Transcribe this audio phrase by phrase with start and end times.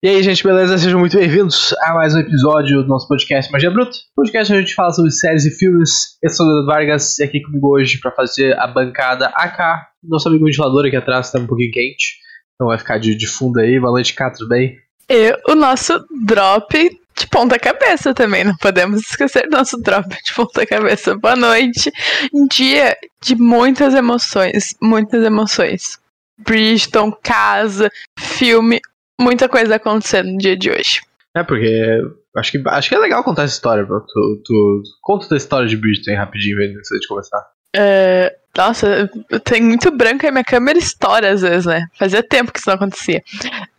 [0.00, 0.78] E aí, gente, beleza?
[0.78, 3.96] Sejam muito bem-vindos a mais um episódio do nosso podcast Magia Bruta.
[4.14, 6.16] Podcast onde a gente fala sobre séries e filmes.
[6.22, 9.88] Eu sou o Leandro Vargas e aqui comigo hoje para fazer a bancada AK.
[10.04, 12.14] Nosso amigo ventilador aqui atrás está um pouquinho quente,
[12.54, 13.80] então vai ficar de, de fundo aí.
[13.80, 14.78] Boa noite, Cá, tudo bem?
[15.10, 16.72] E o nosso drop
[17.18, 21.16] de ponta cabeça também, não podemos esquecer do nosso drop de ponta cabeça.
[21.16, 21.90] Boa noite.
[22.32, 25.98] Um dia de muitas emoções, muitas emoções.
[26.38, 28.80] Bridgeton, casa, filme,
[29.20, 31.00] muita coisa acontecendo no dia de hoje.
[31.36, 32.00] É, porque
[32.36, 34.00] acho que, acho que é legal contar essa história, bro.
[34.00, 37.40] Tu, tu, conta a história de Bridgeton rapidinho antes de começar.
[37.76, 39.10] Uh, nossa,
[39.44, 41.86] tenho muito branco e minha câmera estoura às vezes, né?
[41.98, 43.22] Fazia tempo que isso não acontecia.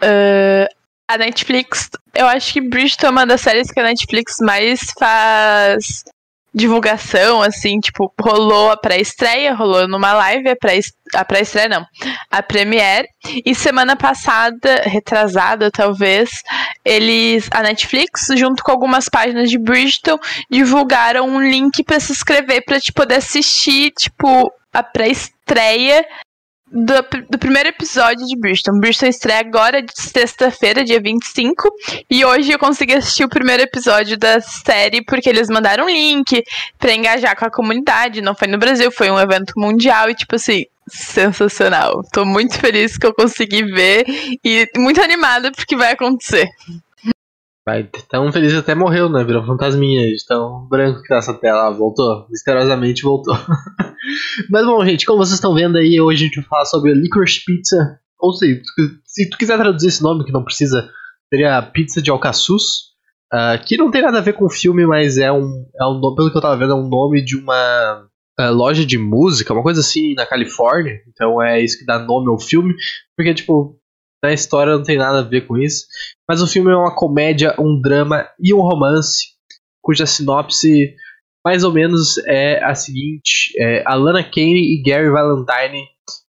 [0.01, 0.67] Uh,
[1.09, 6.03] a Netflix, eu acho que Bridgeton é uma das séries que a Netflix mais faz
[6.53, 11.85] divulgação, assim, tipo, rolou a pré-estreia, rolou numa live, a pré-estreia, pré não,
[12.29, 13.07] a premiere,
[13.45, 16.29] e semana passada, retrasada talvez,
[16.83, 20.17] eles, a Netflix, junto com algumas páginas de Bridgeton,
[20.49, 26.05] divulgaram um link para se inscrever, pra te poder assistir, tipo, a pré-estreia
[26.71, 26.93] do,
[27.29, 28.79] do, primeiro episódio de Bridgeton.
[28.79, 31.69] Bridgeton estreia agora de sexta-feira, dia 25.
[32.09, 36.43] E hoje eu consegui assistir o primeiro episódio da série porque eles mandaram um link
[36.77, 38.21] pra engajar com a comunidade.
[38.21, 42.03] Não foi no Brasil, foi um evento mundial e, tipo assim, sensacional.
[42.11, 44.05] Tô muito feliz que eu consegui ver
[44.43, 46.47] e muito animada porque vai acontecer.
[47.65, 49.23] Vai, tão feliz até morreu, né?
[49.23, 51.69] Virou fantasminha de tão branco que tá essa tela.
[51.71, 53.35] Voltou, misteriosamente voltou.
[54.49, 57.43] Mas bom, gente, como vocês estão vendo aí, hoje a gente vai falar sobre Licorice
[57.45, 57.99] Pizza.
[58.19, 58.61] Ou seja,
[59.05, 60.89] se tu quiser traduzir esse nome, que não precisa,
[61.29, 62.89] seria Pizza de Alcaçuz.
[63.31, 66.01] Uh, que não tem nada a ver com o filme, mas é um, é um
[66.15, 68.07] pelo que eu tava vendo, é um nome de uma
[68.39, 70.95] uh, loja de música, uma coisa assim, na Califórnia.
[71.07, 72.73] Então é isso que dá nome ao filme.
[73.15, 73.77] Porque, tipo,
[74.23, 75.85] na história não tem nada a ver com isso.
[76.29, 79.29] Mas o filme é uma comédia, um drama e um romance,
[79.81, 80.95] cuja sinopse
[81.43, 85.83] mais ou menos é a seguinte: é, Alana Kane e Gary Valentine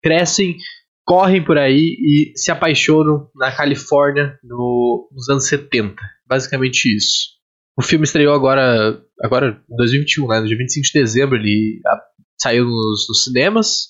[0.03, 0.57] crescem,
[1.05, 5.97] correm por aí e se apaixonam na Califórnia no, nos anos 70.
[6.27, 7.33] Basicamente isso.
[7.77, 10.41] O filme estreou agora, agora em 2021, né?
[10.41, 11.37] no dia 25 de dezembro.
[11.37, 12.01] Ele a,
[12.41, 13.89] saiu nos, nos, cinemas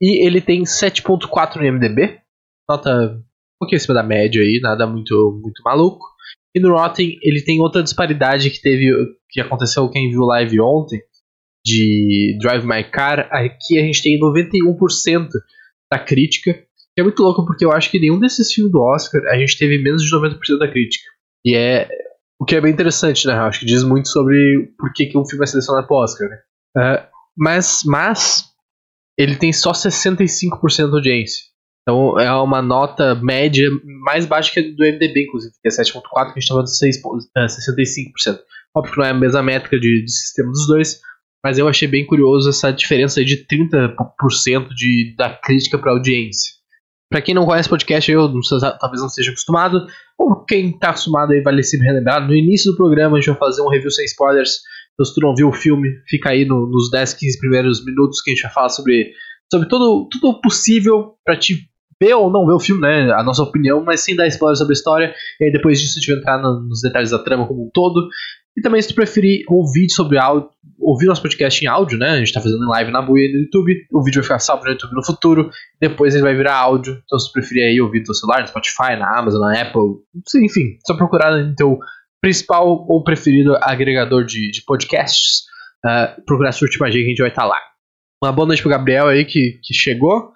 [0.00, 2.20] e ele tem 7.4 no IMDb,
[2.68, 3.20] nota
[3.60, 6.04] pouquinho acima da média aí, nada muito, muito maluco.
[6.54, 8.90] E no Rotten ele tem outra disparidade que teve,
[9.28, 11.00] que aconteceu quem viu live ontem,
[11.64, 15.28] de Drive My Car, aqui a gente tem 91%
[15.92, 19.22] da crítica, que é muito louco porque eu acho que nenhum desses filmes do Oscar
[19.26, 21.04] a gente teve menos de 90% da crítica.
[21.44, 21.88] E é
[22.40, 23.34] o que é bem interessante, né?
[23.34, 26.38] Acho que diz muito sobre por que, que um filme é selecionado para Oscar, né?
[26.76, 27.06] Uh,
[27.36, 28.44] mas, mas
[29.18, 31.49] ele tem só 65% de audiência.
[31.82, 33.68] Então é uma nota média
[34.04, 36.72] mais baixa que a do MDB, inclusive, que é 7.4, que a gente falando de
[36.72, 38.38] 65%.
[38.76, 41.00] Óbvio que não é a mesma métrica de, de, sistema dos dois,
[41.44, 46.60] mas eu achei bem curioso essa diferença de 30% de, da crítica para audiência.
[47.10, 49.84] Para quem não conhece podcast, eu não sei, talvez não esteja acostumado,
[50.16, 53.38] ou quem está acostumado aí vale sempre relembrar, no início do programa a gente vai
[53.38, 54.60] fazer um review sem spoilers,
[54.94, 58.20] então se tu não viu o filme, fica aí no, nos 10, 15 primeiros minutos
[58.20, 59.12] que a gente vai falar sobre,
[59.50, 61.68] sobre todo, tudo possível para te
[62.00, 63.12] ver ou não ver o filme, né?
[63.12, 65.14] A nossa opinião, mas sem dar spoiler sobre a história.
[65.40, 68.08] E aí depois disso a gente vai entrar nos detalhes da trama como um todo.
[68.56, 72.10] E também, se tu preferir ouvir sobre áudio, ouvir nosso podcast em áudio, né?
[72.10, 73.86] A gente tá fazendo live na Buia no YouTube.
[73.92, 75.50] O vídeo vai ficar salvo no YouTube no futuro.
[75.80, 77.00] Depois ele vai virar áudio.
[77.04, 80.00] Então, se tu preferir aí ouvir no teu celular, no Spotify, na Amazon, na Apple,
[80.42, 81.78] enfim, só procurar no teu
[82.20, 85.48] principal ou preferido agregador de, de podcasts.
[85.84, 87.69] Uh, procurar Surte Magia que a gente vai estar tá lá.
[88.22, 90.34] Uma boa noite pro Gabriel aí que, que chegou.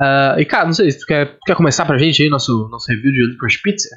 [0.00, 3.12] Uh, e cara, não sei, tu quer, quer começar pra gente aí nosso, nosso review
[3.12, 3.88] de Licorice Pizza?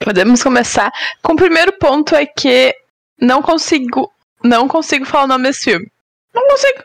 [0.00, 0.92] Podemos começar.
[1.22, 2.74] Com o primeiro ponto é que
[3.20, 4.10] não consigo.
[4.42, 5.90] Não consigo falar o nome desse filme.
[6.34, 6.82] Não consigo.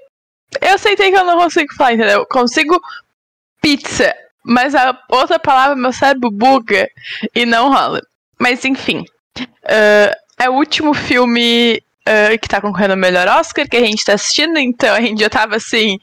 [0.62, 2.26] Eu aceitei que eu não consigo falar, entendeu?
[2.28, 2.80] Consigo
[3.60, 4.14] pizza.
[4.44, 6.90] Mas a outra palavra, meu cérebro buga
[7.34, 8.02] e não rola.
[8.40, 9.04] Mas enfim.
[9.40, 14.06] Uh, é o último filme uh, que tá concorrendo ao melhor Oscar que a gente
[14.06, 15.98] tá assistindo, então a gente já tava assim,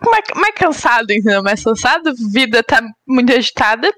[0.00, 1.42] mais, mais cansado, entendeu?
[1.42, 3.92] Mais cansado, vida tá muito agitada.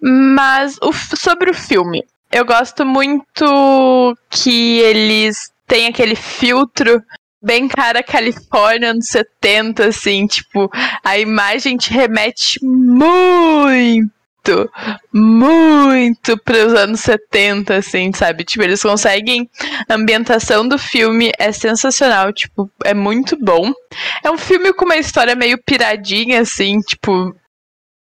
[0.00, 7.02] Mas o, sobre o filme, eu gosto muito que eles têm aquele filtro
[7.42, 10.70] bem cara Califórnia anos 70, assim, tipo,
[11.04, 14.15] a imagem te remete muito
[14.46, 14.70] muito,
[15.12, 18.44] muito os anos 70, assim, sabe?
[18.44, 19.48] Tipo, eles conseguem.
[19.88, 23.72] A ambientação do filme é sensacional, tipo, é muito bom.
[24.22, 27.34] É um filme com uma história meio piradinha, assim, tipo.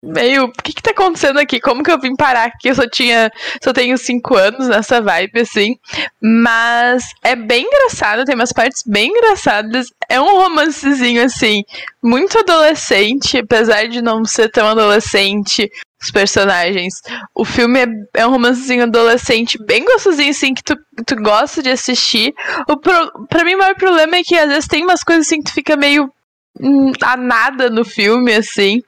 [0.02, 0.44] meio.
[0.44, 1.60] O que que tá acontecendo aqui?
[1.60, 2.68] Como que eu vim parar aqui?
[2.68, 3.30] Eu só tinha.
[3.62, 5.76] Só tenho cinco anos nessa vibe, assim.
[6.20, 9.88] Mas é bem engraçado, tem umas partes bem engraçadas.
[10.08, 11.62] É um romancezinho, assim,
[12.02, 15.70] muito adolescente, apesar de não ser tão adolescente.
[16.02, 16.94] Os personagens.
[17.34, 17.86] O filme é,
[18.20, 20.74] é um romancezinho adolescente bem gostosinho, assim, que tu,
[21.06, 22.34] tu gosta de assistir.
[22.66, 25.38] O pro, pra mim, o maior problema é que às vezes tem umas coisas assim
[25.42, 26.10] que tu fica meio
[26.58, 28.82] hum, a nada no filme, assim.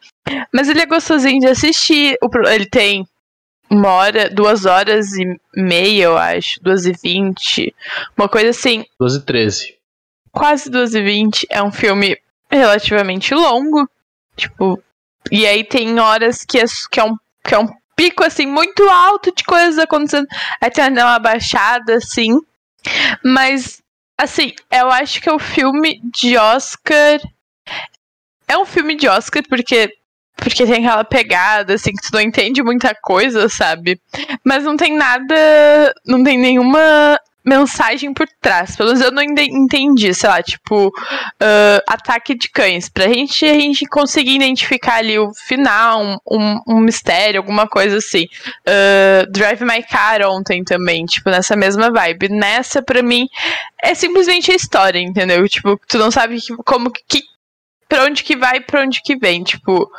[0.55, 2.17] Mas ele é gostosinho de assistir.
[2.51, 3.07] Ele tem
[3.69, 6.61] uma hora, duas horas e meia, eu acho.
[6.63, 7.75] Duas e vinte.
[8.17, 8.87] Uma coisa assim.
[8.99, 9.75] Duas e treze.
[10.31, 11.47] Quase duas e vinte.
[11.51, 12.17] É um filme
[12.51, 13.87] relativamente longo.
[14.35, 14.83] Tipo.
[15.31, 18.83] E aí tem horas que é, que é, um, que é um pico, assim, muito
[18.89, 20.27] alto de coisas acontecendo.
[20.61, 22.39] Aí tem uma baixada, assim.
[23.25, 23.83] Mas,
[24.19, 27.21] assim, eu acho que é o filme de Oscar.
[28.49, 29.91] É um filme de Oscar, porque
[30.37, 34.01] porque tem aquela pegada, assim, que tu não entende muita coisa, sabe?
[34.45, 35.95] Mas não tem nada.
[36.05, 38.77] Não tem nenhuma mensagem por trás.
[38.77, 42.89] Pelo menos eu não entendi, sei lá, tipo, uh, ataque de cães.
[42.89, 47.99] Pra gente, a gente conseguir identificar ali o final, um, um, um mistério, alguma coisa
[47.99, 48.27] assim.
[48.67, 52.29] Uh, Drive My Car ontem também, tipo, nessa mesma vibe.
[52.29, 53.29] Nessa, pra mim,
[53.83, 55.47] é simplesmente a história, entendeu?
[55.49, 57.23] Tipo, tu não sabe como que.
[57.89, 59.43] Pra onde que vai, pra onde que vem.
[59.43, 59.91] Tipo,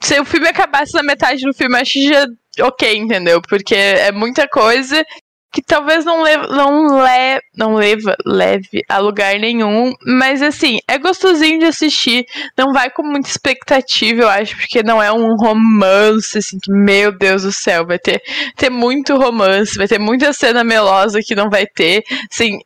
[0.00, 2.26] se o filme acabasse na metade do filme, acho que já
[2.60, 3.42] ok, entendeu?
[3.42, 5.04] Porque é muita coisa
[5.54, 10.98] que talvez não leve, não, le, não leva, leve a lugar nenhum, mas assim, é
[10.98, 12.26] gostosinho de assistir,
[12.58, 17.16] não vai com muita expectativa, eu acho, porque não é um romance, assim, que, meu
[17.16, 18.20] Deus do céu, vai ter,
[18.56, 22.58] ter muito romance, vai ter muita cena melosa que não vai ter, assim,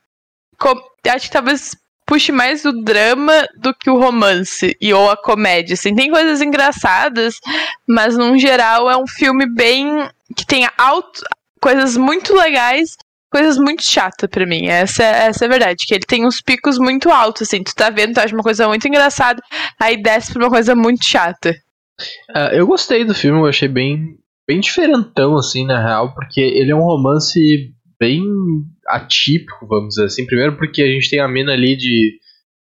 [0.59, 0.73] com,
[1.07, 1.77] acho que talvez
[2.07, 5.75] puxe mais o drama do que o romance e ou a comédia.
[5.75, 7.35] Assim, tem coisas engraçadas,
[7.87, 11.21] mas no geral é um filme bem que tem alto,
[11.61, 12.97] coisas muito legais,
[13.31, 14.67] coisas muito chatas para mim.
[14.67, 17.91] Essa, essa é a verdade, que ele tem uns picos muito altos assim, tu tá
[17.91, 19.43] vendo, tu acha uma coisa muito engraçada,
[19.81, 21.55] aí desce pra uma coisa muito chata.
[22.31, 24.17] Uh, eu gostei do filme, eu achei bem
[24.49, 27.39] bem diferentão assim, na real, porque ele é um romance
[28.01, 28.23] bem
[28.87, 30.25] atípico, vamos dizer assim.
[30.25, 32.19] Primeiro porque a gente tem a mina ali de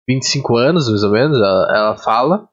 [0.08, 2.48] 25 anos, mais ou menos, ela, ela fala,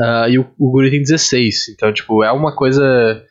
[0.00, 1.68] uh, e o, o guri tem 16.
[1.70, 3.24] Então, tipo, é uma coisa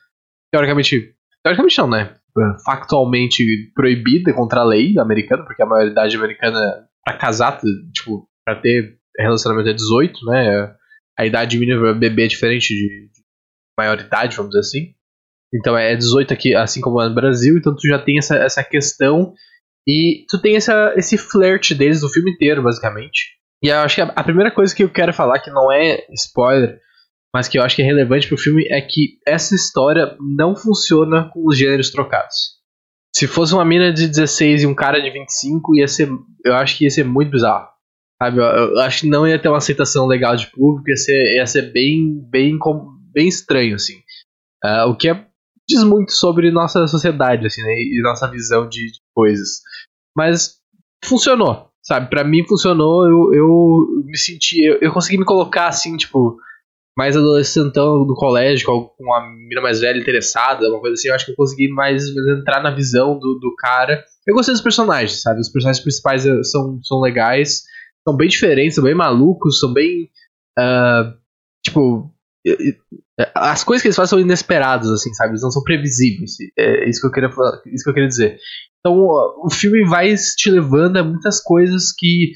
[0.51, 1.13] teoricamente.
[1.43, 2.16] Teoricamente não, né?
[2.65, 7.59] Factualmente proibida contra a lei americana, porque a maioridade americana, pra casar,
[7.93, 10.75] tipo, pra ter relacionamento é 18, né?
[11.17, 13.21] A idade mínima para bebê é diferente de, de
[13.77, 14.93] maioridade, vamos dizer assim.
[15.53, 18.63] Então é 18 aqui, assim como é no Brasil, então tu já tem essa, essa
[18.63, 19.33] questão
[19.87, 23.37] e tu tem essa, esse flirt deles do filme inteiro, basicamente.
[23.63, 26.05] E eu acho que a, a, primeira coisa que eu quero falar, que não é
[26.11, 26.79] spoiler,
[27.33, 31.29] mas que eu acho que é relevante pro filme, é que essa história não funciona
[31.33, 32.57] com os gêneros trocados.
[33.15, 36.09] Se fosse uma mina de 16 e um cara de 25, ia ser,
[36.45, 37.67] eu acho que ia ser muito bizarro.
[38.21, 38.39] Sabe?
[38.39, 41.45] Eu, eu acho que não ia ter uma aceitação legal de público, ia ser, ia
[41.45, 42.57] ser bem, bem,
[43.13, 43.95] bem estranho, assim.
[44.63, 45.27] Uh, o que é
[45.67, 47.73] diz muito sobre nossa sociedade, assim, né?
[47.73, 49.61] E nossa visão de, de coisas.
[50.15, 50.55] Mas
[51.03, 52.09] funcionou, sabe?
[52.09, 54.63] Para mim funcionou, eu, eu me senti.
[54.65, 56.37] Eu, eu, consegui me colocar assim, tipo,
[56.97, 61.09] mais adolescentão no colégio, com uma menina mais velha interessada, uma coisa assim.
[61.09, 64.03] Eu acho que eu consegui mais entrar na visão do, do cara.
[64.25, 65.39] Eu gostei dos personagens, sabe?
[65.39, 67.61] Os personagens principais eh, são, são legais,
[68.03, 70.09] são bem diferentes, são bem malucos, são bem.
[70.57, 71.13] Uh,
[71.63, 72.11] tipo,
[73.35, 75.33] as coisas que eles fazem são inesperadas, assim, sabe?
[75.33, 76.31] Eles não são previsíveis.
[76.57, 77.29] É isso que eu queria,
[77.67, 78.39] isso que eu queria dizer.
[78.79, 82.33] Então, o filme vai te levando a muitas coisas que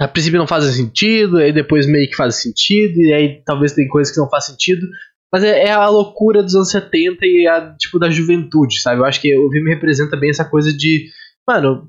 [0.00, 3.88] a princípio não fazem sentido, aí depois meio que fazem sentido, e aí talvez tem
[3.88, 4.86] coisas que não fazem sentido.
[5.32, 9.00] Mas é, é, a loucura dos anos 70 e a, tipo, da juventude, sabe?
[9.00, 11.08] Eu acho que o filme representa bem essa coisa de.
[11.46, 11.88] Mano,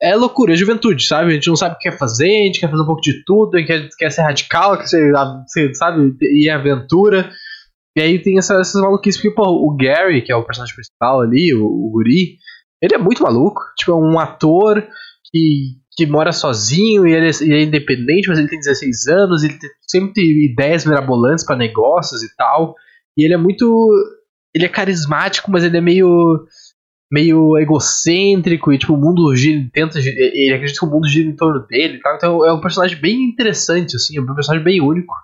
[0.00, 1.32] é loucura, é juventude, sabe?
[1.32, 3.24] A gente não sabe o que quer fazer, a gente quer fazer um pouco de
[3.24, 7.30] tudo, a gente quer, quer ser radical, quer ser, sabe, ir aventura.
[7.96, 11.20] E aí tem essa, essas maluquices, porque, pô, o Gary, que é o personagem principal
[11.20, 12.38] ali, o, o Guri,
[12.80, 13.60] ele é muito maluco.
[13.76, 14.86] Tipo, é um ator
[15.30, 19.42] que, que mora sozinho e ele, é, ele é independente, mas ele tem 16 anos,
[19.42, 22.76] ele tem, sempre tem ideias mirabolantes para negócios e tal.
[23.16, 23.90] E ele é muito.
[24.54, 26.46] Ele é carismático, mas ele é meio
[27.10, 31.34] meio egocêntrico e tipo o mundo gira, tenta ele acredita que o mundo gira em
[31.34, 32.16] torno dele tal.
[32.16, 35.14] então é um personagem bem interessante assim é um personagem bem único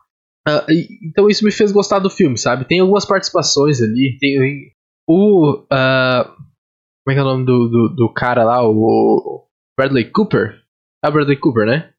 [0.48, 4.72] uh, e, então isso me fez gostar do filme sabe tem algumas participações ali tem
[5.06, 9.46] o uh, como é que é o nome do, do, do cara lá o
[9.78, 10.63] Bradley Cooper
[11.08, 11.90] é Bradley Cooper né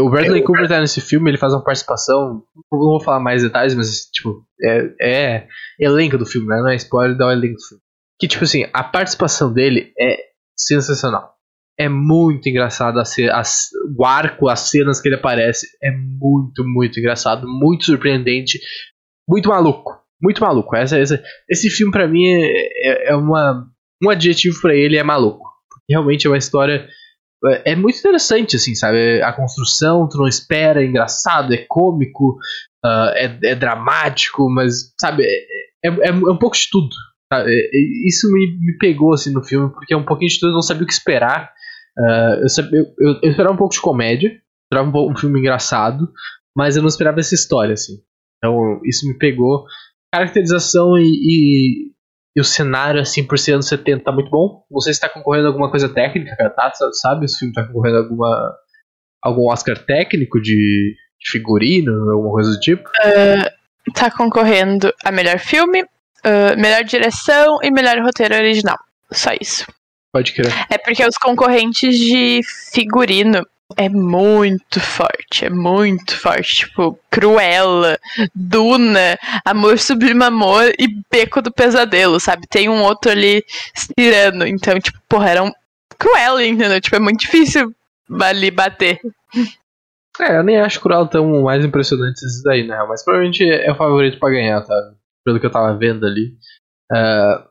[0.00, 2.42] O Bradley Cooper tá nesse filme, ele faz uma participação.
[2.70, 5.46] Não vou falar mais detalhes, mas, tipo, é, é
[5.78, 6.56] elenco do filme, né?
[6.60, 7.82] Não é spoiler, dá o elenco do filme.
[8.18, 10.16] Que, tipo assim, a participação dele é
[10.56, 11.34] sensacional.
[11.78, 13.42] É muito engraçado a ser, a,
[13.96, 15.68] o arco, as cenas que ele aparece.
[15.80, 18.58] É muito, muito engraçado, muito surpreendente,
[19.28, 19.96] muito maluco.
[20.20, 20.74] Muito maluco.
[20.74, 23.64] Essa, essa, esse filme, para mim, é, é, é uma,
[24.02, 25.48] um adjetivo para ele é maluco.
[25.70, 26.88] Porque realmente é uma história
[27.46, 29.22] é, é muito interessante, assim, sabe?
[29.22, 32.38] A construção, tu não espera, é engraçado, é cômico,
[32.84, 36.88] uh, é, é, dramático, mas, sabe, é, é, é, um pouco de tudo.
[37.32, 37.50] Sabe?
[38.06, 40.62] Isso me, me pegou, assim, no filme, porque é um pouquinho de tudo, eu não
[40.62, 41.52] sabia o que esperar.
[41.96, 46.10] Uh, eu, sabia, eu, eu, esperava um pouco de comédia, esperava um, um filme engraçado,
[46.56, 47.94] mas eu não esperava essa história, assim.
[48.38, 49.64] Então, isso me pegou.
[50.12, 51.87] Caracterização e, e
[52.38, 54.62] e o cenário, assim, por ser anos 70, tá muito bom.
[54.70, 56.70] Não sei se tá concorrendo a alguma coisa técnica, tá?
[56.92, 57.24] Sabe?
[57.24, 58.54] Esse filme tá concorrendo a alguma,
[59.20, 62.88] algum Oscar técnico de, de figurino, alguma coisa do tipo?
[62.88, 68.78] Uh, tá concorrendo a melhor filme, uh, melhor direção e melhor roteiro original.
[69.10, 69.66] Só isso.
[70.12, 70.52] Pode crer.
[70.70, 72.38] É porque os concorrentes de
[72.72, 73.44] figurino
[73.76, 76.56] é muito forte, é muito forte.
[76.56, 77.98] Tipo, Cruella,
[78.34, 82.46] Duna, Amor Sublime Amor e Beco do Pesadelo, sabe?
[82.48, 83.44] Tem um outro ali
[83.96, 84.46] tirando.
[84.46, 85.52] Então, tipo, porra, era um
[85.98, 86.80] Cruella, entendeu?
[86.80, 87.74] Tipo, é muito difícil
[88.20, 89.00] ali bater.
[90.20, 92.76] É, eu nem acho Cruella tão mais impressionante esses daí, né?
[92.88, 94.92] Mas provavelmente é o favorito para ganhar, tá?
[95.24, 96.34] Pelo que eu tava vendo ali.
[96.90, 97.46] Uh,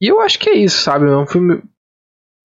[0.00, 1.06] e eu acho que é isso, sabe?
[1.06, 1.62] É um filme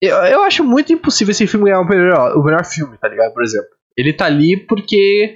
[0.02, 3.32] eu, eu acho muito impossível esse filme ganhar o melhor, o melhor filme, tá ligado?
[3.32, 3.68] Por exemplo.
[3.96, 5.34] Ele tá ali porque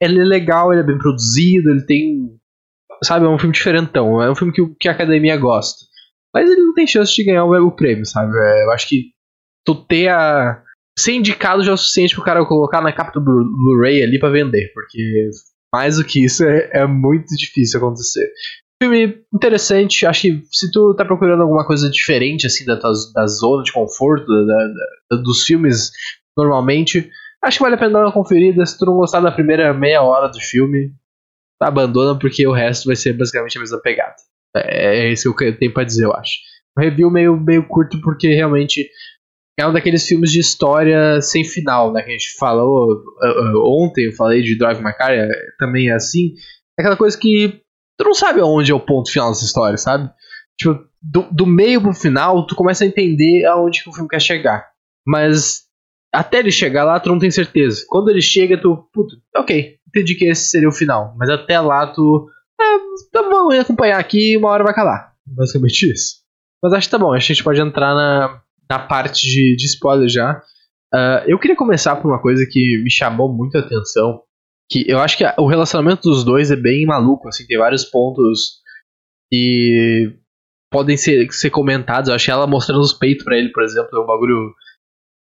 [0.00, 2.36] ele é legal, ele é bem produzido, ele tem.
[3.04, 4.20] Sabe, é um filme diferentão.
[4.20, 5.84] É um filme que, que a academia gosta.
[6.34, 8.36] Mas ele não tem chance de ganhar o, prêmio, sabe?
[8.36, 9.12] É, eu acho que
[9.64, 10.64] tu ter a.
[10.98, 14.30] Ser indicado já é o suficiente pro cara colocar na capa do Blu-ray ali pra
[14.30, 14.72] vender.
[14.74, 15.30] Porque
[15.72, 18.28] mais do que isso é, é muito difícil acontecer
[18.82, 20.06] filme interessante.
[20.06, 24.26] Acho que se tu tá procurando alguma coisa diferente, assim, da, da zona de conforto,
[24.26, 24.66] da,
[25.10, 25.90] da, dos filmes
[26.36, 27.10] normalmente,
[27.42, 28.64] acho que vale a pena dar uma conferida.
[28.64, 30.92] Se tu não gostar da primeira meia hora do filme,
[31.60, 34.14] abandona, porque o resto vai ser basicamente a mesma pegada.
[34.56, 36.38] É, é isso que eu tenho pra dizer, eu acho.
[36.78, 38.88] Um review meio, meio curto, porque realmente
[39.58, 42.02] é um daqueles filmes de história sem final, né?
[42.02, 45.12] Que a gente falou uh, uh, ontem, eu falei de Drive My Car,
[45.58, 46.34] também é assim.
[46.78, 47.60] É aquela coisa que
[47.98, 50.08] tu não sabe aonde é o ponto final dessa história, sabe?
[50.56, 54.20] Tipo, do, do meio pro final, tu começa a entender aonde que o filme quer
[54.20, 54.66] chegar.
[55.06, 55.62] Mas
[56.12, 57.84] até ele chegar lá, tu não tem certeza.
[57.88, 61.14] Quando ele chega, tu, puta, ok, entendi que esse seria o final.
[61.18, 62.28] Mas até lá, tu,
[62.60, 62.64] é,
[63.12, 65.12] tá bom, eu acompanhar aqui e uma hora vai calar.
[65.26, 66.16] Basicamente isso.
[66.62, 68.40] Mas acho que tá bom, acho que a gente pode entrar na,
[68.70, 70.40] na parte de, de spoiler já.
[70.92, 74.22] Uh, eu queria começar por uma coisa que me chamou muito a atenção
[74.70, 78.60] que eu acho que o relacionamento dos dois é bem maluco, assim, tem vários pontos
[79.32, 80.14] que
[80.70, 82.08] podem ser, ser comentados.
[82.08, 84.52] Eu achei ela mostrando os peitos para ele, por exemplo, é um bagulho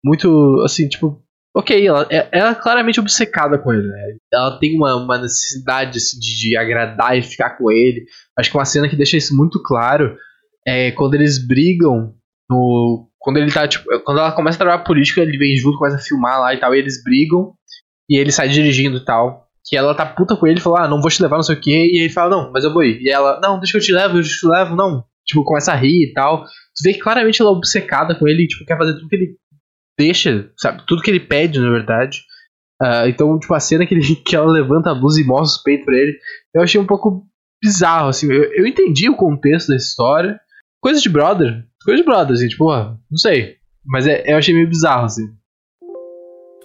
[0.03, 1.21] muito, assim, tipo,
[1.55, 4.17] ok, ela, é, ela é claramente obcecada com ele, né?
[4.33, 8.05] Ela tem uma, uma necessidade, assim, de, de agradar e ficar com ele.
[8.37, 10.17] Acho que uma cena que deixa isso muito claro
[10.67, 12.15] é quando eles brigam
[12.49, 13.09] no...
[13.19, 15.99] Quando ele tá, tipo, quando ela começa a trabalhar política, ele vem junto, começa a
[15.99, 17.55] filmar lá e tal, e eles brigam.
[18.09, 19.45] E ele sai dirigindo e tal.
[19.67, 21.55] Que ela tá puta com ele e fala, ah, não vou te levar, não sei
[21.55, 21.89] o quê.
[21.91, 23.01] E ele fala, não, mas eu vou ir.
[23.01, 25.03] E ela, não, deixa que eu te levo, eu te levo, não.
[25.25, 26.43] Tipo, começa a rir e tal.
[26.43, 29.35] Tu vê que claramente ela é obcecada com ele, tipo, quer fazer tudo que ele
[29.97, 30.83] deixa, sabe?
[30.85, 32.19] Tudo que ele pede, na verdade.
[32.81, 35.63] Uh, então, tipo, a cena que, ele, que ela levanta a blusa e mostra os
[35.63, 36.17] peitos pra ele,
[36.53, 37.25] eu achei um pouco
[37.63, 38.31] bizarro, assim.
[38.31, 40.39] Eu, eu entendi o contexto da história.
[40.81, 41.65] Coisa de brother.
[41.83, 43.55] Coisa de brother, assim, tipo, não sei.
[43.83, 45.25] Mas é, eu achei meio bizarro, assim.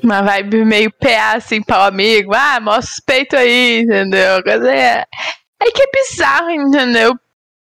[0.02, 2.35] Uma vibe meio PA, assim, para o amigo.
[2.35, 4.42] Ah, mostra os peitos aí, entendeu?
[4.69, 5.07] É...
[5.61, 7.19] é que é bizarro, entendeu?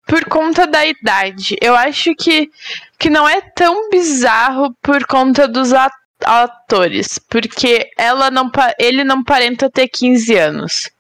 [0.07, 1.57] Por conta da idade.
[1.61, 2.51] Eu acho que,
[2.99, 5.73] que não é tão bizarro por conta dos
[6.25, 7.19] atores.
[7.19, 10.91] Porque ela não, ele não parenta ter 15 anos.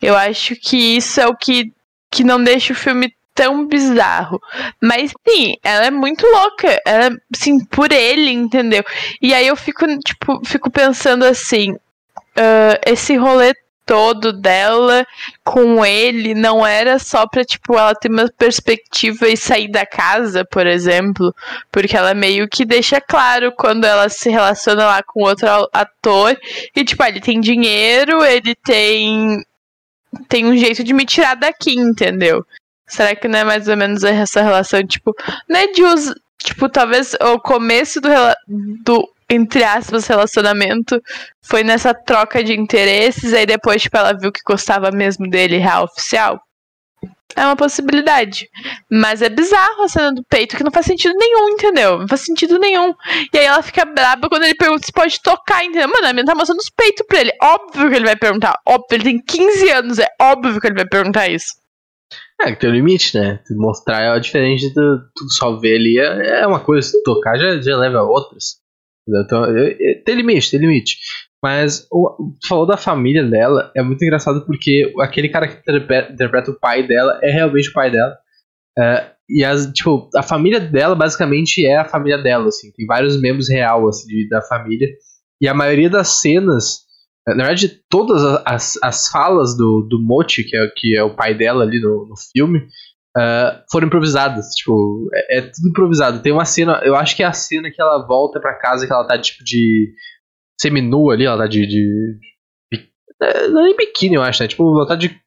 [0.00, 1.72] Eu acho que isso é o que,
[2.10, 4.40] que não deixa o filme tão bizarro.
[4.80, 6.80] Mas sim, ela é muito louca.
[6.86, 8.84] Ela, assim, por ele, entendeu?
[9.20, 15.04] E aí eu fico, tipo, fico pensando assim: uh, esse rolê todo dela
[15.44, 20.44] com ele não era só pra, tipo, ela ter uma perspectiva e sair da casa,
[20.44, 21.34] por exemplo.
[21.70, 26.38] Porque ela meio que deixa claro quando ela se relaciona lá com outro ator.
[26.74, 29.44] E, tipo, ah, ele tem dinheiro, ele tem.
[30.28, 32.44] Tem um jeito de me tirar daqui, entendeu?
[32.92, 35.14] Será que não é mais ou menos essa relação, tipo,
[35.48, 38.08] não é de uso, tipo, talvez o começo do,
[38.84, 41.00] do entre aspas, relacionamento
[41.40, 45.84] foi nessa troca de interesses, aí depois, tipo, ela viu que gostava mesmo dele real
[45.84, 46.38] oficial.
[47.34, 48.46] É uma possibilidade.
[48.90, 52.00] Mas é bizarro a cena do peito, que não faz sentido nenhum, entendeu?
[52.00, 52.92] Não faz sentido nenhum.
[53.32, 55.88] E aí ela fica braba quando ele pergunta se pode tocar, entendeu?
[55.88, 57.32] Mano, a menina tá mostrando os peitos pra ele.
[57.40, 58.54] Óbvio que ele vai perguntar.
[58.66, 61.61] Óbvio, ele tem 15 anos, é óbvio que ele vai perguntar isso.
[62.40, 63.40] É, que tem um limite, né?
[63.50, 65.98] Mostrar é diferente do tu só ver ali.
[65.98, 68.60] É, é uma coisa, se tocar já, já leva a outras.
[69.08, 69.44] Então,
[70.04, 70.96] tem limite, tem limite.
[71.42, 76.50] Mas o, falou da família dela, é muito engraçado porque aquele cara que interpreta, interpreta
[76.52, 78.16] o pai dela é realmente o pai dela.
[78.78, 82.70] É, e as, tipo, a família dela basicamente é a família dela, assim.
[82.72, 84.88] Tem vários membros real assim, de, da família.
[85.40, 86.82] E a maioria das cenas,
[87.28, 91.34] na verdade, todas as, as falas do, do Mochi, que é, que é o pai
[91.34, 92.58] dela ali no, no filme,
[93.16, 94.54] uh, foram improvisadas.
[94.56, 96.20] Tipo, é, é, tudo improvisado.
[96.20, 98.92] Tem uma cena, eu acho que é a cena que ela volta para casa que
[98.92, 99.92] ela tá tipo de
[100.60, 101.66] seminua ali, ela tá de.
[101.66, 102.18] de,
[102.72, 102.88] de
[103.22, 104.48] é, não é nem biquíni, eu acho, né?
[104.48, 105.20] Tipo, ela tá de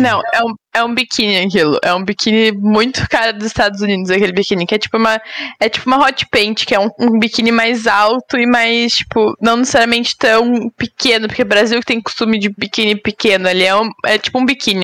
[0.00, 1.78] Não, é um, é um biquíni aquilo.
[1.82, 5.20] É um biquíni muito caro dos Estados Unidos, aquele biquíni, que é tipo uma.
[5.58, 9.34] É tipo uma hot paint, que é um, um biquíni mais alto e mais, tipo,
[9.40, 13.64] não necessariamente tão pequeno, porque o Brasil tem costume de biquíni pequeno ali.
[13.64, 14.82] É, um, é tipo um biquíni.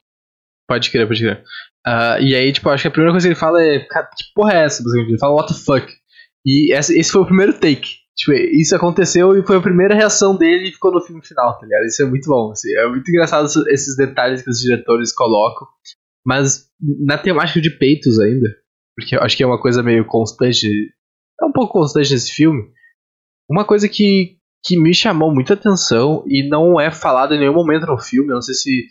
[0.69, 1.45] Pode crer, pode crer.
[1.87, 3.81] Uh, e aí, tipo, acho que a primeira coisa que ele fala é.
[3.81, 4.83] Cara, que porra é essa?
[4.83, 5.93] Ele fala, what the fuck?
[6.45, 8.06] E esse foi o primeiro take.
[8.17, 11.67] Tipo, isso aconteceu e foi a primeira reação dele e ficou no filme final, tá
[11.67, 11.85] ligado?
[11.85, 12.73] Isso é muito bom, assim.
[12.75, 15.69] É muito engraçado esses detalhes que os diretores colocam.
[16.25, 16.67] Mas
[17.05, 18.49] na temática de peitos ainda,
[18.97, 20.67] porque eu acho que é uma coisa meio constante.
[21.41, 22.63] É um pouco constante nesse filme.
[23.51, 27.87] Uma coisa que, que me chamou muita atenção e não é falado em nenhum momento
[27.87, 28.87] no filme, eu não sei se,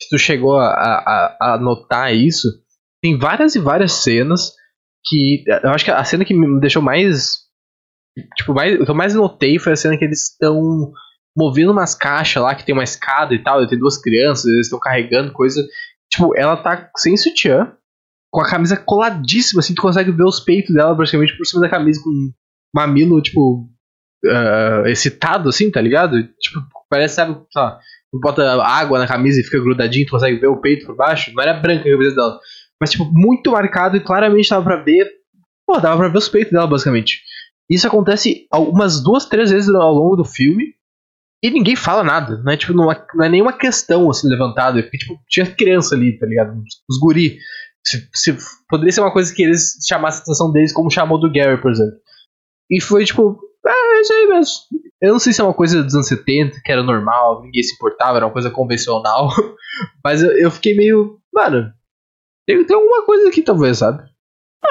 [0.00, 2.46] se tu chegou a, a, a notar isso.
[3.02, 4.52] Tem várias e várias cenas
[5.06, 5.42] que.
[5.62, 7.45] Eu acho que a cena que me deixou mais
[8.36, 10.92] Tipo, mais, o que eu mais notei foi a cena que eles estão
[11.36, 14.66] movendo umas caixas lá que tem uma escada e tal, e tem duas crianças, eles
[14.66, 15.62] estão carregando coisa.
[16.10, 17.72] Tipo, ela tá sem sutiã,
[18.32, 21.68] com a camisa coladíssima, assim, tu consegue ver os peitos dela praticamente por cima da
[21.68, 22.32] camisa, com um
[22.74, 23.68] mamilo, tipo,
[24.24, 26.22] uh, excitado, assim, tá ligado?
[26.22, 27.62] Tipo, parece, sabe, sei
[28.20, 31.32] bota água na camisa e fica grudadinho, tu consegue ver o peito por baixo.
[31.34, 32.40] Não era branca a camisa dela.
[32.80, 35.08] Mas, tipo, muito marcado e claramente dava pra ver.
[35.66, 37.20] Pô, dava pra ver os peitos dela, basicamente.
[37.68, 40.74] Isso acontece algumas duas, três vezes ao longo do filme
[41.42, 42.38] e ninguém fala nada.
[42.42, 44.82] Não é, tipo, não é, não é nenhuma questão assim levantada.
[44.82, 46.62] Porque, tipo, tinha criança ali, tá ligado?
[46.88, 47.38] Os guri.
[47.84, 48.36] Se, se,
[48.68, 51.70] poderia ser uma coisa que eles chamassem a atenção deles, como chamou do Gary, por
[51.70, 51.94] exemplo.
[52.68, 54.54] E foi tipo, ah, é isso aí mesmo.
[55.00, 57.74] Eu não sei se é uma coisa dos anos 70, que era normal, ninguém se
[57.74, 59.28] importava, era uma coisa convencional.
[60.02, 61.20] Mas eu, eu fiquei meio.
[61.32, 61.72] Mano,
[62.46, 64.02] tem, tem alguma coisa aqui, talvez, sabe?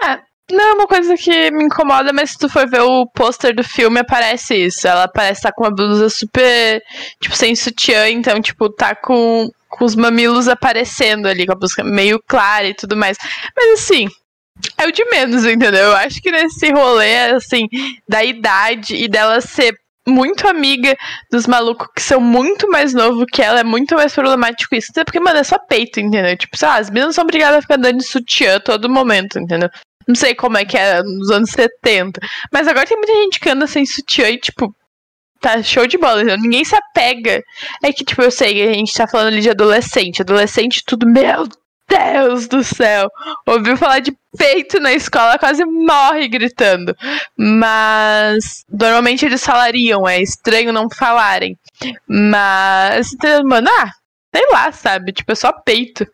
[0.03, 3.55] É, não é uma coisa que me incomoda, mas se tu for ver o pôster
[3.55, 4.87] do filme, aparece isso.
[4.87, 6.81] Ela parece estar tá com uma blusa super,
[7.19, 11.83] tipo, sem sutiã, então, tipo, tá com, com os mamilos aparecendo ali, com a blusa
[11.83, 13.17] meio clara e tudo mais.
[13.55, 14.07] Mas assim,
[14.77, 15.83] é o de menos, entendeu?
[15.83, 17.67] Eu acho que nesse rolê, assim,
[18.07, 19.75] da idade e dela ser
[20.07, 20.95] muito amiga
[21.31, 24.89] dos malucos que são muito mais novos que ela, é muito mais problemático isso.
[24.91, 26.37] Até porque, mano, é só peito, entendeu?
[26.37, 29.69] Tipo, sei lá, as meninas são obrigadas a ficar dando de sutiã todo momento, entendeu?
[30.07, 32.19] Não sei como é que era nos anos 70.
[32.51, 34.73] Mas agora tem muita gente que anda sem sutiã e, tipo,
[35.41, 36.21] tá show de bola.
[36.21, 37.43] Então, ninguém se apega.
[37.83, 40.21] É que, tipo, eu sei a gente tá falando ali de adolescente.
[40.21, 41.47] Adolescente, tudo, meu
[41.87, 43.09] Deus do céu!
[43.45, 46.95] Ouviu falar de peito na escola, quase morre gritando.
[47.37, 51.57] Mas normalmente eles falariam, é estranho não falarem.
[52.07, 53.11] Mas,
[53.45, 53.91] mano, ah,
[54.35, 55.13] sei lá, sabe?
[55.13, 56.05] Tipo, é só peito.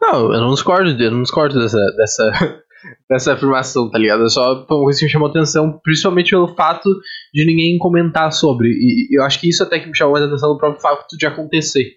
[0.00, 2.61] Não, eu não discordo, eu não discordo dessa, dessa,
[3.08, 4.24] dessa afirmação, tá ligado?
[4.24, 6.88] É só uma coisa que me chamou atenção, principalmente pelo fato
[7.32, 8.68] de ninguém comentar sobre.
[8.68, 11.26] E eu acho que isso até que me chamou a atenção do próprio fato de
[11.26, 11.96] acontecer.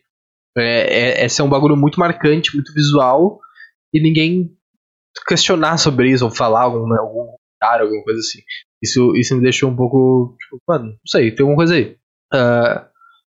[0.58, 3.40] É, é, esse é um bagulho muito marcante, muito visual,
[3.94, 4.52] e ninguém
[5.28, 8.40] questionar sobre isso, ou falar algum, né, algum comentário, alguma coisa assim.
[8.82, 10.36] Isso, isso me deixou um pouco.
[10.40, 11.98] Tipo, mano, não sei, tem alguma coisa aí.
[12.34, 12.86] Uh,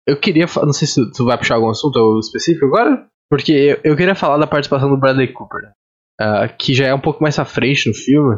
[0.07, 0.45] eu queria.
[0.57, 3.07] Não sei se tu vai puxar algum assunto específico agora?
[3.29, 5.71] Porque eu, eu queria falar da participação do Bradley Cooper, né?
[6.19, 8.37] Uh, que já é um pouco mais à frente no filme.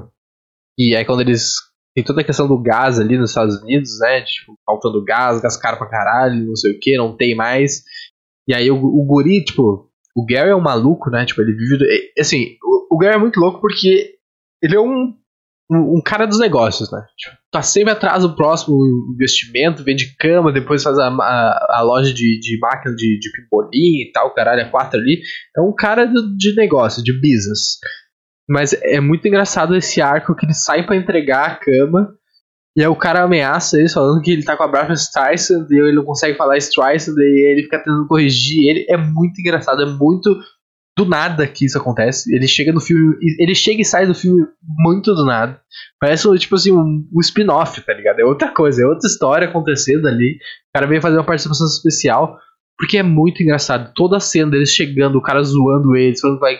[0.78, 1.56] E é quando eles.
[1.94, 4.22] Tem toda a questão do gás ali nos Estados Unidos, né?
[4.22, 7.84] Tipo, faltando gás, gás caro pra caralho, não sei o que, não tem mais.
[8.48, 11.26] E aí o, o guri, tipo, o Gary é um maluco, né?
[11.26, 12.12] Tipo, ele vive.
[12.17, 14.15] Assim, o, o Gary é muito louco porque
[14.62, 15.13] ele é um
[15.77, 17.01] um, cara dos negócios, né?
[17.17, 18.77] Tipo, tá sempre atrás do próximo
[19.13, 24.01] investimento, vende cama, depois faz a, a, a loja de, de máquina de, de pimbolim
[24.01, 25.21] e tal, caralho, a quatro ali.
[25.55, 27.77] É um cara do, de negócio, de business.
[28.49, 32.13] Mas é muito engraçado esse arco que ele sai para entregar a cama
[32.75, 35.79] E aí o cara ameaça eles falando que ele tá com a Barbara Streisand e
[35.79, 38.86] ele não consegue falar Streisand e ele fica tentando corrigir ele.
[38.89, 40.36] É muito engraçado, é muito
[40.97, 42.34] do nada que isso acontece.
[42.34, 45.60] Ele chega no filme, ele chega e sai do filme muito do nada.
[45.99, 48.19] Parece tipo assim um, um spin-off, tá ligado?
[48.19, 50.38] É outra coisa, é outra história acontecendo ali.
[50.69, 52.38] O cara veio fazer uma participação especial
[52.77, 53.91] porque é muito engraçado.
[53.95, 56.60] Toda a cena deles chegando, o cara zoando eles, falando que vai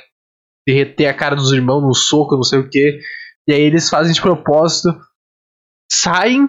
[0.67, 3.00] derreter a cara dos irmãos no soco, não sei o que.
[3.48, 4.89] E aí eles fazem de propósito
[5.91, 6.48] saem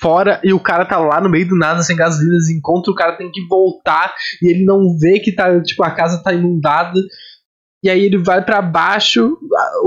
[0.00, 2.96] fora e o cara tá lá no meio do nada sem gasolina, eles encontram o
[2.96, 7.00] cara tem que voltar e ele não vê que tá, tipo, a casa tá inundada.
[7.84, 9.36] E aí ele vai para baixo,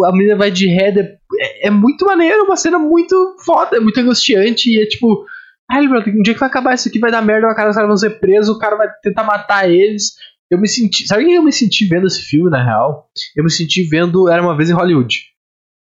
[0.03, 0.93] a, a menina vai de ré,
[1.39, 5.25] é, é, muito maneiro, uma cena muito foda, é muito angustiante e é tipo,
[5.71, 7.75] ai, bro, um dia que vai acabar isso aqui, vai dar merda, o cara, os
[7.75, 10.13] caras vão ser presos, o cara vai tentar matar eles.
[10.51, 13.09] Eu me senti, sabe o que eu me senti vendo esse filme na real?
[13.35, 15.23] Eu me senti vendo Era uma vez em Hollywood.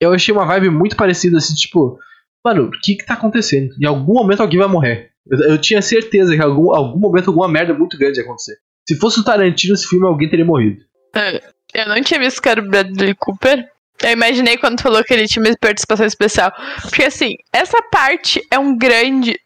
[0.00, 1.98] Eu achei uma vibe muito parecida assim, tipo,
[2.46, 3.74] Mano, o que que tá acontecendo?
[3.82, 5.10] Em algum momento alguém vai morrer.
[5.28, 8.54] Eu, eu tinha certeza que em algum, algum momento alguma merda muito grande ia acontecer.
[8.88, 10.80] Se fosse o Tarantino esse filme, alguém teria morrido.
[11.12, 11.42] É,
[11.74, 13.68] eu não tinha visto que era o Bradley Cooper.
[14.00, 16.52] Eu imaginei quando falou que ele tinha uma participação especial.
[16.82, 19.36] Porque assim, essa parte é um grande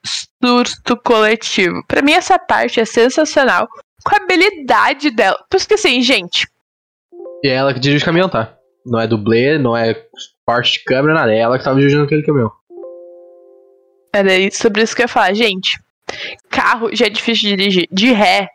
[0.45, 1.83] surto coletivo.
[1.89, 3.67] Para mim, essa parte é sensacional.
[4.05, 5.43] Com a habilidade dela.
[5.49, 6.47] Porque assim, gente.
[7.43, 8.59] E é ela que dirige o caminhão, tá?
[8.85, 9.97] Não é dublê, não é
[10.45, 11.33] parte de câmera, nada.
[11.33, 12.60] É ela que tava dirigindo aquele caminhão.
[14.13, 15.35] Era sobre isso que eu ia falar.
[15.35, 15.79] Gente,
[16.49, 17.89] carro já é difícil de dirigir.
[17.91, 18.49] De ré.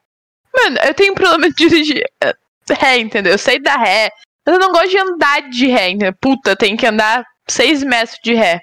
[0.53, 2.33] Mano, eu tenho problema de dirigir eh,
[2.71, 3.33] ré, entendeu?
[3.33, 4.09] Eu sei da ré.
[4.45, 6.13] Mas eu não gosto de andar de ré, entendeu?
[6.21, 8.61] Puta, tem que andar seis metros de ré.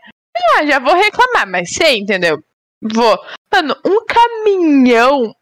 [0.57, 2.43] Ah, já vou reclamar, mas sei, entendeu?
[2.81, 3.19] Vou.
[3.53, 5.35] Mano, um caminhão,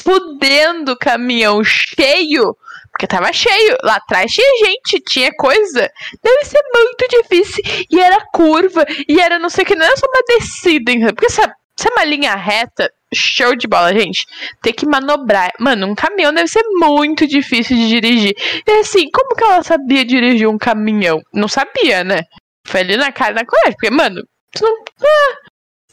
[0.00, 2.56] fudendo caminhão cheio,
[2.96, 3.76] porque tava cheio.
[3.82, 5.90] Lá atrás tinha gente, tinha coisa.
[6.22, 7.62] Deve ser muito difícil.
[7.90, 10.92] E era curva, e era não sei o que, não era só uma descida?
[11.14, 14.26] Porque é, se é uma linha reta, show de bola, gente.
[14.62, 15.52] Ter que manobrar.
[15.60, 18.34] Mano, um caminhão deve ser muito difícil de dirigir.
[18.66, 21.20] E assim, como que ela sabia dirigir um caminhão?
[21.34, 22.22] Não sabia, né?
[22.66, 23.72] Foi ali na cara na coragem.
[23.72, 24.74] Porque, mano, tu não.
[25.02, 25.36] Ah,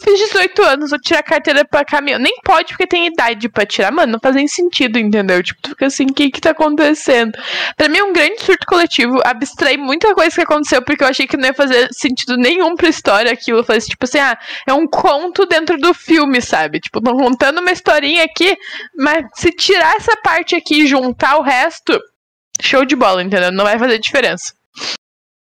[0.04, 2.20] Fiz 18 anos, vou tirar carteira pra caminhão.
[2.20, 3.90] Nem pode porque tem idade pra tirar.
[3.90, 5.42] Mano, não faz nem sentido, entendeu?
[5.42, 7.32] Tipo, tu fica assim, o que que tá acontecendo?
[7.78, 9.22] Pra mim é um grande surto coletivo.
[9.24, 12.90] Abstrair muita coisa que aconteceu porque eu achei que não ia fazer sentido nenhum pra
[12.90, 13.64] história aquilo.
[13.64, 14.38] Faz tipo assim, ah,
[14.68, 16.82] é um conto dentro do filme, sabe?
[16.82, 18.58] Tipo, tô contando uma historinha aqui,
[18.98, 21.98] mas se tirar essa parte aqui e juntar o resto,
[22.62, 23.54] show de bola, entendeu?
[23.54, 24.54] Não vai fazer diferença.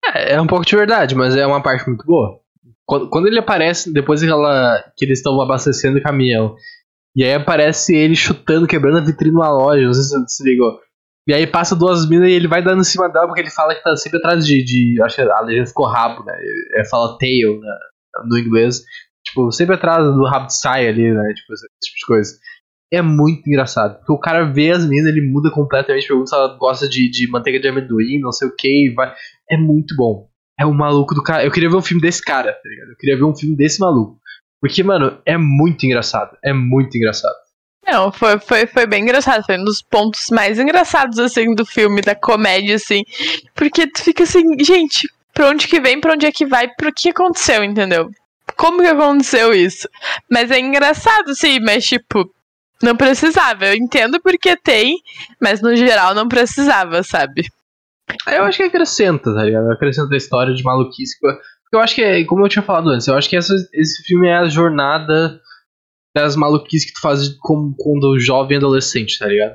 [0.04, 2.38] É, é um pouco de verdade, mas é uma parte muito boa.
[2.90, 6.56] Quando, quando ele aparece, depois que, ela, que eles estão abastecendo o caminhão,
[7.14, 10.42] e aí aparece ele chutando, quebrando a vitrine numa loja, não sei se você se
[10.42, 10.76] ligou.
[11.28, 13.76] E aí passa duas minas e ele vai dando em cima dela porque ele fala
[13.76, 14.64] que tá sempre atrás de.
[14.64, 16.34] de acho que a legenda ficou rabo, né?
[16.74, 17.78] Ele fala tail né,
[18.28, 18.82] no inglês.
[19.24, 21.32] Tipo, sempre atrás do rabo de saia ali, né?
[21.34, 22.32] Tipo, esse tipo de coisa.
[22.92, 23.98] É muito engraçado.
[23.98, 27.30] Porque o cara vê as minas, ele muda completamente, pergunta se ela gosta de, de
[27.30, 28.92] manteiga de amendoim, não sei o que.
[28.96, 29.14] Vai...
[29.48, 30.29] É muito bom
[30.60, 31.42] é o maluco do cara.
[31.42, 32.90] Eu queria ver um filme desse cara, tá ligado?
[32.90, 34.20] Eu queria ver um filme desse maluco.
[34.60, 36.36] Porque, mano, é muito engraçado.
[36.44, 37.34] É muito engraçado.
[37.86, 39.42] Não, foi, foi, foi bem engraçado.
[39.46, 43.04] Foi um dos pontos mais engraçados, assim, do filme, da comédia, assim.
[43.54, 46.92] Porque tu fica assim, gente, pra onde que vem, pra onde é que vai, pro
[46.92, 48.10] que aconteceu, entendeu?
[48.54, 49.88] Como que aconteceu isso?
[50.30, 52.30] Mas é engraçado, sim, mas tipo,
[52.82, 53.64] não precisava.
[53.64, 54.98] Eu entendo porque tem,
[55.40, 57.46] mas no geral não precisava, sabe?
[58.26, 59.70] Eu acho que acrescenta, tá ligado?
[59.70, 61.18] Acrescenta a história de maluquice.
[61.20, 61.40] Porque
[61.76, 64.28] eu acho que, é, como eu tinha falado antes, eu acho que essa, esse filme
[64.28, 65.40] é a jornada
[66.14, 69.54] das maluquices que tu faz como, quando jovem adolescente, tá ligado?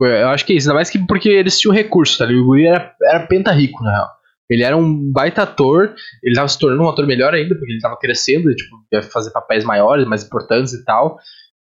[0.00, 2.42] Eu acho que é isso, ainda mais que porque eles tinham recurso, tá ligado?
[2.42, 4.08] O Guri era, era penta rico, na real.
[4.48, 7.80] Ele era um baita ator, ele tava se tornando um ator melhor ainda, porque ele
[7.80, 11.18] tava crescendo, tipo, ia fazer papéis maiores, mais importantes e tal.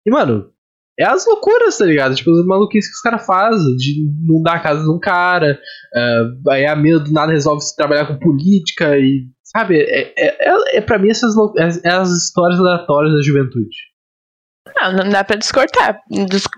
[0.04, 0.50] E, mano,
[0.98, 2.14] é as loucuras, tá ligado?
[2.14, 5.58] Tipo, as maluquices que os caras fazem, de não dar a casa de um cara,
[5.94, 9.26] uh, aí a mina do nada resolve se trabalhar com política e.
[9.42, 9.80] Sabe?
[9.80, 13.76] É, é, é, é pra mim essas é, é, as histórias aleatórias da juventude.
[14.76, 16.00] Não, não dá pra discordar,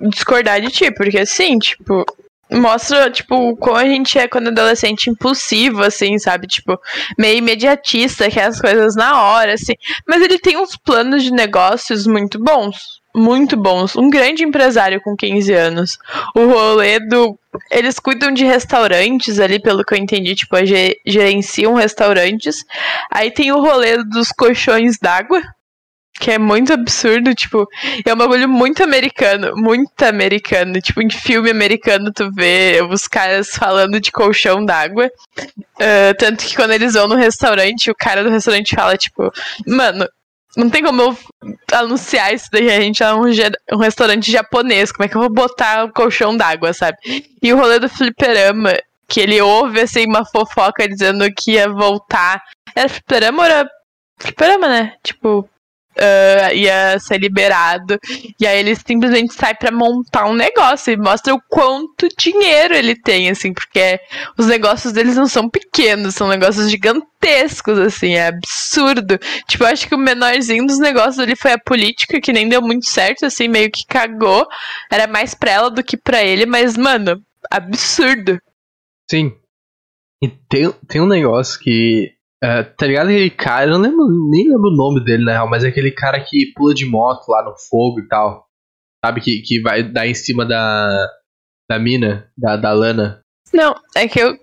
[0.08, 2.04] discordar de ti, porque assim, tipo,
[2.50, 6.46] mostra, tipo, como a gente é quando adolescente impulsivo, assim, sabe?
[6.46, 6.80] Tipo,
[7.18, 9.74] meio imediatista, que é as coisas na hora, assim.
[10.08, 13.96] Mas ele tem uns planos de negócios muito bons muito bons.
[13.96, 15.98] Um grande empresário com 15 anos.
[16.34, 17.38] O rolê do.
[17.70, 20.54] Eles cuidam de restaurantes ali, pelo que eu entendi, tipo,
[21.06, 22.64] gerenciam restaurantes.
[23.10, 25.42] Aí tem o rolê dos colchões d'água,
[26.20, 27.66] que é muito absurdo, tipo,
[28.04, 30.80] é um bagulho muito americano, muito americano.
[30.80, 35.10] Tipo, em filme americano tu vê os caras falando de colchão d'água.
[35.38, 39.32] Uh, tanto que quando eles vão no restaurante, o cara do restaurante fala, tipo,
[39.66, 40.06] mano,
[40.56, 41.18] não tem como eu
[41.72, 42.70] anunciar isso daí.
[42.70, 43.24] A gente é um,
[43.72, 44.90] um restaurante japonês.
[44.90, 46.96] Como é que eu vou botar o colchão d'água, sabe?
[47.42, 48.72] E o rolê do fliperama,
[49.06, 52.42] que ele ouve assim uma fofoca dizendo que ia voltar.
[52.74, 53.70] Era fliperama ou era.
[54.18, 54.94] Fliperama, né?
[55.04, 55.48] Tipo,
[55.96, 57.98] uh, ia ser liberado.
[58.38, 62.94] E aí ele simplesmente sai para montar um negócio e mostra o quanto dinheiro ele
[62.94, 63.98] tem, assim, porque
[64.36, 69.18] os negócios deles não são pequenos, são negócios gigantescos, assim, é absurdo.
[69.48, 72.62] Tipo, eu acho que o menorzinho dos negócios ali foi a política, que nem deu
[72.62, 74.46] muito certo, assim, meio que cagou.
[74.90, 78.38] Era mais pra ela do que pra ele, mas, mano, absurdo.
[79.10, 79.32] Sim.
[80.22, 84.48] E tem, tem um negócio que é, tá ligado aquele cara, eu não lembro, nem
[84.48, 87.42] lembro o nome dele na real, mas é aquele cara que pula de moto lá
[87.44, 88.46] no fogo e tal.
[89.04, 91.08] Sabe, que, que vai dar em cima da,
[91.70, 93.22] da mina, da, da Lana.
[93.52, 94.36] Não, é que eu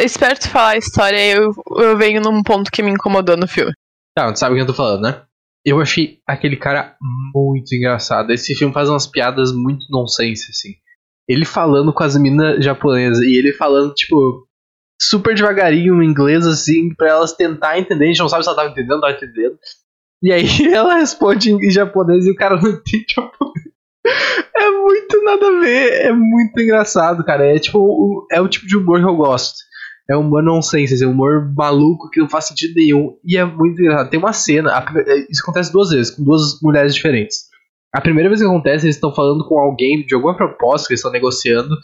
[0.00, 3.46] espero te falar a história e eu, eu venho num ponto que me incomodou no
[3.46, 3.72] filme.
[4.14, 5.22] Tá, tu sabe o que eu tô falando, né?
[5.64, 6.96] Eu achei aquele cara
[7.34, 8.32] muito engraçado.
[8.32, 10.74] Esse filme faz umas piadas muito nonsense, assim.
[11.28, 14.47] Ele falando com as minas japonesas e ele falando, tipo,
[15.00, 18.04] super devagarinho em inglês, assim, pra elas tentar entender.
[18.04, 19.58] A gente não sabe se ela tava entendendo, tava entendendo.
[20.22, 23.68] E aí ela responde em japonês e o cara não entende japonês.
[24.56, 27.46] É muito nada a ver, é muito engraçado, cara.
[27.46, 29.56] É tipo, é o tipo de humor que eu gosto.
[30.10, 33.16] É humor nonsense, é um humor maluco que não faz sentido nenhum.
[33.24, 34.10] E é muito engraçado.
[34.10, 34.84] Tem uma cena, a,
[35.30, 37.48] isso acontece duas vezes, com duas mulheres diferentes.
[37.94, 41.00] A primeira vez que acontece, eles estão falando com alguém de alguma proposta que eles
[41.00, 41.74] estão negociando,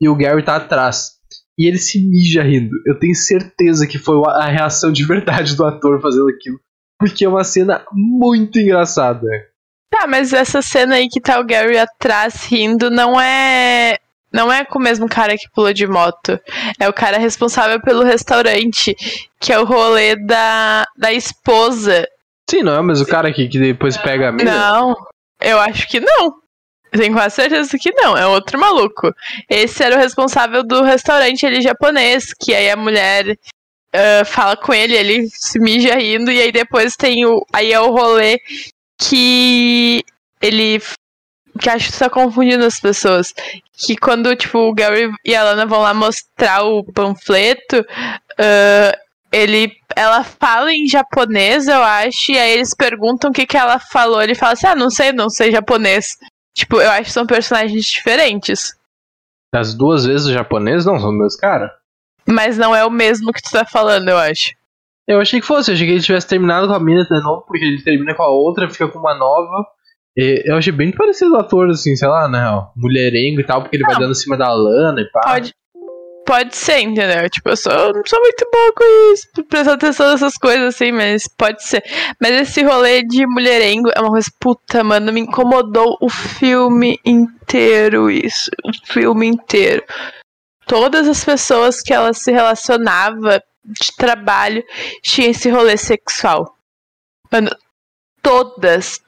[0.00, 1.14] e o Gary tá atrás
[1.58, 2.74] e ele se mija rindo.
[2.86, 6.58] Eu tenho certeza que foi a reação de verdade do ator fazendo aquilo.
[6.98, 9.26] Porque é uma cena muito engraçada.
[9.90, 13.98] Tá, mas essa cena aí que tá o Gary atrás rindo não é.
[14.32, 16.40] Não é com o mesmo cara que pulou de moto.
[16.80, 18.96] É o cara responsável pelo restaurante,
[19.38, 22.08] que é o rolê da, da esposa.
[22.50, 24.50] Sim, não é o mesmo cara que, que depois pega a mina?
[24.50, 24.94] Não,
[25.40, 26.34] eu acho que não.
[26.96, 29.12] Tenho quase certeza que não, é outro maluco.
[29.48, 33.36] Esse era o responsável do restaurante ali japonês, que aí a mulher
[33.94, 37.44] uh, fala com ele, ele se mija rindo, e aí depois tem o.
[37.52, 38.40] Aí é o rolê
[38.98, 40.04] que
[40.40, 40.80] ele.
[41.60, 43.32] Que acho que tá confundindo as pessoas.
[43.76, 49.72] Que quando, tipo, o Gary e a Lana vão lá mostrar o panfleto, uh, ele,
[49.96, 54.22] ela fala em japonês, eu acho, e aí eles perguntam o que, que ela falou.
[54.22, 56.16] Ele fala assim: ah, não sei, não sei japonês.
[56.54, 58.78] Tipo, eu acho que são personagens diferentes.
[59.52, 61.70] Das duas vezes o japonês não são os meus caras.
[62.26, 64.52] Mas não é o mesmo que tu tá falando, eu acho.
[65.06, 67.42] Eu achei que fosse, eu achei que ele tivesse terminado com a mina de novo,
[67.46, 69.66] porque ele termina com a outra, fica com uma nova.
[70.16, 72.40] E eu achei bem parecido o ator, assim, sei lá, né?
[72.74, 75.20] Mulherengo e tal, porque ele não, vai dando em cima da lana e pá.
[75.22, 75.52] Pode,
[76.26, 77.28] Pode ser, entendeu?
[77.28, 81.28] Tipo, eu sou, não sou muito boa com isso, prestar atenção nessas coisas assim, mas
[81.28, 81.84] pode ser.
[82.20, 88.10] Mas esse rolê de mulherengo é uma coisa, puta, mano, me incomodou o filme inteiro,
[88.10, 88.50] isso.
[88.64, 89.84] O filme inteiro.
[90.66, 94.64] Todas as pessoas que ela se relacionava de trabalho
[95.02, 96.56] tinham esse rolê sexual.
[97.30, 97.50] Mano,
[98.22, 99.00] todas,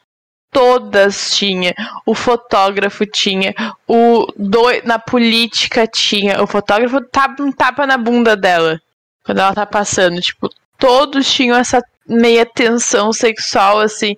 [0.57, 1.75] todas tinha.
[2.07, 3.55] O fotógrafo tinha.
[3.87, 6.43] O do, na política tinha.
[6.43, 8.81] O fotógrafo tapa um tapa na bunda dela
[9.23, 10.19] quando ela tá passando.
[10.19, 14.17] Tipo, todos tinham essa meia tensão sexual, assim.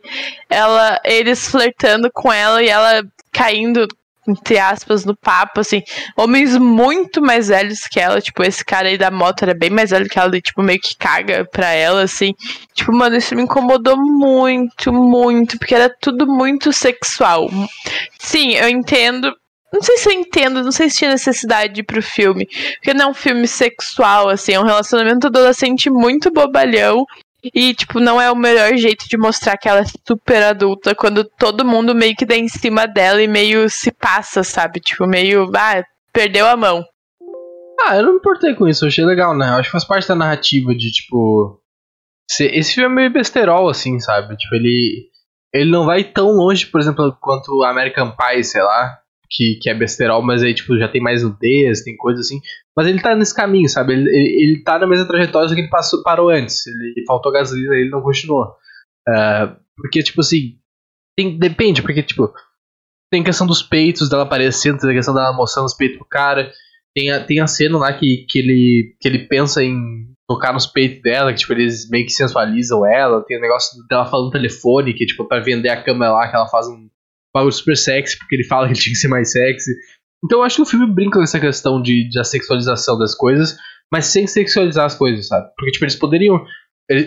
[0.48, 3.88] Ela, eles flertando com ela e ela caindo
[4.29, 5.83] entre aspas, no papo, assim,
[6.17, 9.91] homens muito mais velhos que ela, tipo, esse cara aí da moto era bem mais
[9.91, 12.35] velho que ela, e, tipo, meio que caga pra ela, assim.
[12.75, 17.49] Tipo, mano, isso me incomodou muito, muito, porque era tudo muito sexual.
[18.19, 19.33] Sim, eu entendo.
[19.73, 22.47] Não sei se eu entendo, não sei se tinha necessidade de ir pro filme.
[22.77, 27.05] Porque não é um filme sexual, assim, é um relacionamento adolescente muito bobalhão.
[27.55, 31.25] E, tipo, não é o melhor jeito de mostrar que ela é super adulta quando
[31.25, 34.81] todo mundo meio que dá em cima dela e meio se passa, sabe?
[34.81, 36.85] Tipo, meio, ah, perdeu a mão.
[37.81, 39.49] Ah, eu não me importei com isso, eu achei legal, né?
[39.49, 41.61] Eu acho que faz parte da narrativa de, tipo.
[42.41, 44.37] Esse filme é meio besterol, assim, sabe?
[44.37, 45.09] Tipo, ele.
[45.55, 48.99] Ele não vai tão longe, por exemplo, quanto American Pie, sei lá
[49.31, 52.41] que, que é besterol, mas aí, tipo, já tem mais nudez, tem coisa assim.
[52.77, 53.93] Mas ele tá nesse caminho, sabe?
[53.93, 56.67] Ele, ele, ele tá na mesma trajetória que ele passou, parou antes.
[56.67, 58.45] Ele faltou gasolina e ele não continuou.
[59.09, 60.59] Uh, porque, tipo assim,
[61.17, 62.33] tem, depende, porque, tipo,
[63.11, 66.51] tem questão dos peitos dela aparecendo, tem a questão dela mostrando os peitos pro cara.
[66.95, 70.67] Tem a, tem a cena lá que, que, ele, que ele pensa em tocar nos
[70.67, 73.25] peitos dela, que tipo, eles meio que sensualizam ela.
[73.25, 76.37] Tem o negócio dela falando no telefone, que tipo, pra vender a câmera lá, que
[76.37, 76.88] ela faz um
[77.35, 79.71] bagulho super sexy, porque ele fala que ele tinha que ser mais sexy.
[80.25, 83.14] Então eu acho que o filme brinca com essa questão de, de a sexualização das
[83.14, 83.57] coisas,
[83.93, 85.49] mas sem sexualizar as coisas, sabe?
[85.57, 86.45] Porque, tipo, eles poderiam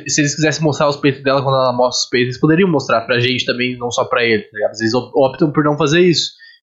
[0.07, 3.01] se eles quisessem mostrar os peitos dela quando ela mostra os peitos, eles poderiam mostrar
[3.01, 4.79] pra gente também, não só pra ele, tá ligado?
[4.79, 6.33] Eles optam por não fazer isso.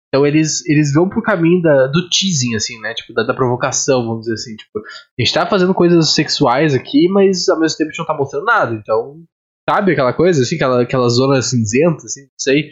[0.10, 2.94] Então eles, eles vão pro caminho da, do teasing, assim, né?
[2.94, 4.56] Tipo, da, da, provocação, vamos dizer assim.
[4.56, 8.06] Tipo, a gente tá fazendo coisas sexuais aqui, mas ao mesmo tempo a gente não
[8.06, 8.74] tá mostrando nada.
[8.76, 9.22] Então,
[9.70, 12.70] sabe aquela coisa, assim, aquela, aquela zona cinzenta, assim, não sei.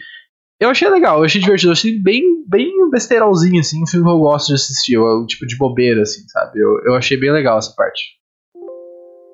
[0.59, 4.11] Eu achei legal, eu achei divertido, eu achei bem, bem besteirolzinho, assim, um filme que
[4.11, 6.59] eu gosto de assistir, um tipo de bobeira, assim, sabe?
[6.59, 8.15] Eu, eu achei bem legal essa parte.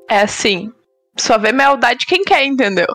[0.09, 0.71] É assim,
[1.17, 2.87] só vê maldade quem quer, entendeu?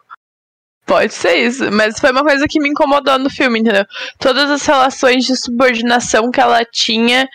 [0.85, 3.85] Pode ser isso, mas foi uma coisa que me incomodou no filme, entendeu?
[4.19, 7.29] Todas as relações de subordinação que ela tinha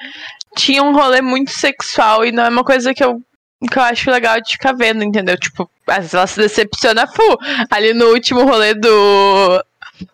[0.56, 3.21] tinha um rolê muito sexual e não é uma coisa que eu,
[3.69, 5.38] que eu acho legal de ficar vendo, entendeu?
[5.38, 7.38] Tipo, às ela se decepciona full.
[7.69, 9.63] Ali no último rolê do.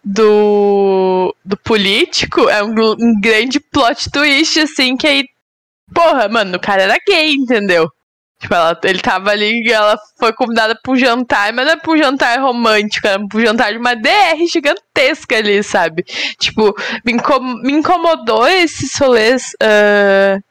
[0.04, 1.36] Do.
[1.43, 5.26] Do político, é um, um grande plot twist, assim, que aí.
[5.93, 7.89] Porra, mano, o cara era gay, entendeu?
[8.39, 11.76] Tipo, ela, ele tava ali e ela foi convidada pra um jantar, mas não é
[11.76, 16.04] pra um jantar romântico, era pra um jantar de uma DR gigantesca ali, sabe?
[16.38, 20.43] Tipo, me, incom me incomodou esses rolês uh,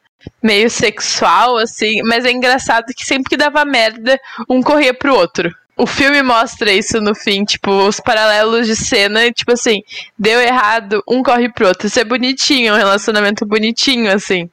[0.43, 4.19] meio sexual, assim, mas é engraçado que sempre que dava merda,
[4.49, 5.49] um corria pro outro.
[5.77, 9.83] O filme mostra isso no fim, tipo, os paralelos de cena, tipo assim,
[10.17, 11.85] deu errado, um corre pro outro.
[11.85, 14.49] Isso é bonitinho, um relacionamento bonitinho, assim.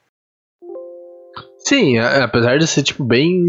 [1.66, 3.42] Sim, apesar de ser, tipo, bem.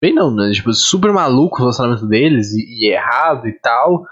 [0.00, 0.52] Bem não, né?
[0.52, 4.04] Tipo, super maluco o relacionamento deles e, e errado e tal.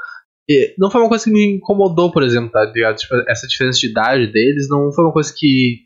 [0.48, 2.96] E não foi uma coisa que me incomodou, por exemplo, tá ligado?
[2.96, 5.85] Tipo, essa diferença de idade deles não foi uma coisa que.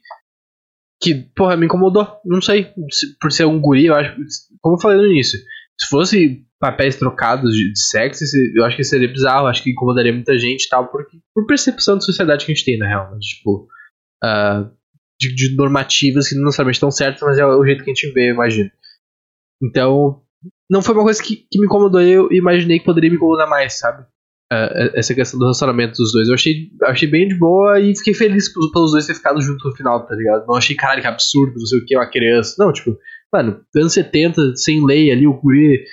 [1.03, 2.07] Que, porra, me incomodou.
[2.25, 2.73] Não sei.
[3.21, 4.16] Por ser um guri, eu acho.
[4.61, 5.38] Como eu falei no início,
[5.81, 9.47] se fosse papéis trocados de, de sexo, eu acho que seria bizarro.
[9.47, 12.64] Acho que incomodaria muita gente e tal, porque, por percepção de sociedade que a gente
[12.64, 13.11] tem, na real.
[13.11, 13.19] Né?
[13.21, 13.69] Tipo.
[14.23, 14.81] Uh,
[15.21, 18.11] de, de normativas que não necessariamente estão certas, mas é o jeito que a gente
[18.12, 18.71] vê, eu imagino.
[19.62, 20.23] Então,
[20.69, 23.79] não foi uma coisa que, que me incomodou, eu imaginei que poderia me incomodar mais,
[23.79, 24.03] sabe?
[24.53, 26.27] Uh, essa questão do relacionamento dos dois.
[26.27, 29.77] Eu achei, achei bem de boa e fiquei feliz pelos dois terem ficado juntos no
[29.77, 30.47] final, tá ligado?
[30.47, 32.57] Não achei, caralho, que absurdo, não sei o que, uma criança.
[32.59, 32.99] Não, tipo,
[33.33, 35.85] mano, anos 70, sem lei ali, o guri.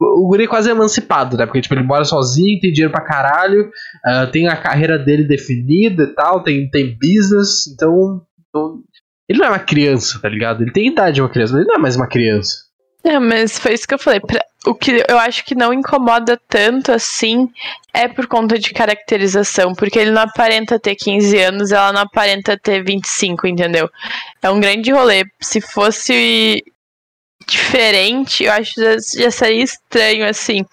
[0.00, 1.46] O guri é quase emancipado, né?
[1.46, 3.70] Porque tipo, ele mora sozinho, tem dinheiro pra caralho,
[4.04, 8.22] uh, tem a carreira dele definida e tal, tem, tem business, então
[8.54, 8.82] então,
[9.28, 10.62] ele não é uma criança, tá ligado?
[10.62, 12.64] Ele tem idade de uma criança, mas ele não é mais uma criança.
[13.02, 14.20] É, mas foi isso que eu falei.
[14.20, 17.50] Pra, o que eu acho que não incomoda tanto assim
[17.92, 22.56] é por conta de caracterização, porque ele não aparenta ter 15 anos, ela não aparenta
[22.56, 23.90] ter 25, entendeu?
[24.40, 25.24] É um grande rolê.
[25.40, 26.64] Se fosse
[27.46, 30.64] diferente, eu acho que já seria estranho, assim.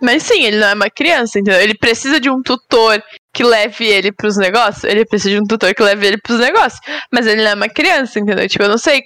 [0.00, 1.60] Mas sim, ele não é uma criança, entendeu?
[1.60, 4.84] Ele precisa de um tutor que leve ele pros negócios.
[4.84, 6.80] Ele precisa de um tutor que leve ele pros negócios.
[7.12, 8.48] Mas ele não é uma criança, entendeu?
[8.48, 9.02] Tipo, eu não sei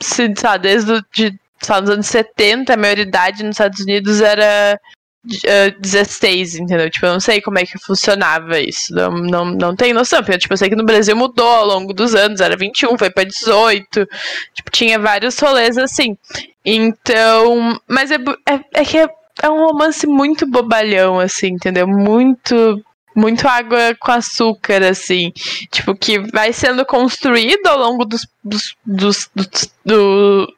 [0.00, 4.78] se, sabe, desde o, de, sabe, nos anos 70, a maioridade nos Estados Unidos era
[5.24, 6.90] uh, ah, 16, entendeu?
[6.90, 8.94] Tipo, eu não sei como é que funcionava isso.
[8.94, 10.22] Não, não, não tenho noção.
[10.22, 12.40] Porque, tipo, eu sei que no Brasil mudou ao longo dos anos.
[12.40, 14.08] Era 21, foi pra 18.
[14.54, 16.16] Tipo, tinha vários rolês assim.
[16.64, 17.78] Então.
[17.88, 19.08] Mas é, é, é que é
[19.42, 21.86] é um romance muito bobalhão, assim, entendeu?
[21.86, 22.82] Muito.
[23.16, 25.32] Muito água com açúcar, assim.
[25.70, 28.26] Tipo, que vai sendo construído ao longo dos.
[28.42, 30.53] dos, dos, dos do,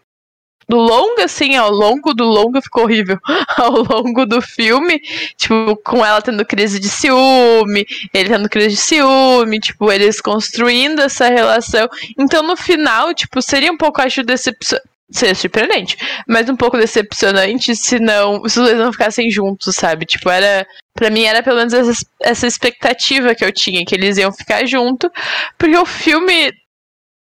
[0.68, 3.18] do longo, assim, ao longo do longo ficou horrível.
[3.56, 5.00] ao longo do filme,
[5.36, 11.00] tipo, com ela tendo crise de ciúme, ele tendo crise de ciúme, tipo, eles construindo
[11.00, 11.88] essa relação.
[12.18, 14.78] Então, no final, tipo, seria um pouco, acho, decepção
[15.10, 15.96] seria surpreendente.
[16.26, 18.48] Mas um pouco decepcionante se não.
[18.48, 20.04] Se os dois não ficassem juntos, sabe?
[20.04, 20.66] Tipo, era.
[20.94, 24.66] Pra mim era pelo menos essa, essa expectativa que eu tinha, que eles iam ficar
[24.66, 25.10] junto.
[25.58, 26.52] Porque o filme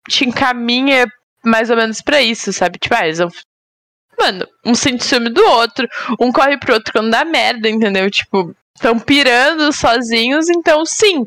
[0.08, 1.06] te encaminha
[1.44, 2.78] mais ou menos para isso, sabe?
[2.78, 3.28] Tipo, ah, eles vão.
[4.18, 5.88] Mano, um sente ciúme do outro,
[6.20, 8.08] um corre pro outro quando dá merda, entendeu?
[8.10, 11.26] Tipo, estão pirando sozinhos, então sim.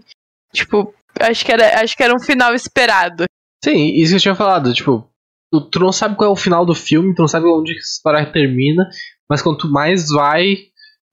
[0.53, 3.25] Tipo, acho que, era, acho que era um final esperado.
[3.63, 5.09] Sim, isso que eu tinha falado, tipo,
[5.51, 7.75] tu, tu não sabe qual é o final do filme, tu não sabe onde a
[7.75, 8.87] história termina,
[9.29, 10.57] mas quanto mais vai,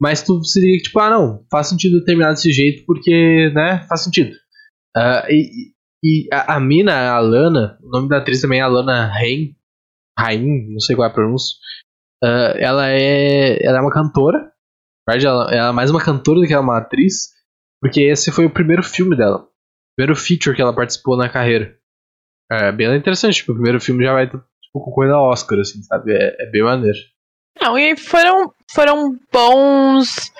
[0.00, 4.34] mais tu seria tipo, ah não, faz sentido terminar desse jeito porque, né, faz sentido.
[4.96, 5.73] Uh, e,
[6.04, 9.56] e a, a, mina, a Alana, o nome da atriz também é Alana Rain,
[10.18, 11.56] Rain, não sei qual é a pronúncia,
[12.22, 14.52] uh, ela, é, ela é uma cantora,
[15.08, 17.30] ela, ela é mais uma cantora do que uma atriz,
[17.80, 19.48] porque esse foi o primeiro filme dela, o
[19.96, 21.74] primeiro feature que ela participou na carreira.
[22.52, 24.44] É bem interessante, tipo, o primeiro filme já vai tipo,
[24.74, 26.12] com coisa Oscar, assim, sabe?
[26.12, 26.98] É, é bem maneiro.
[27.60, 30.32] Não, e foram, foram bons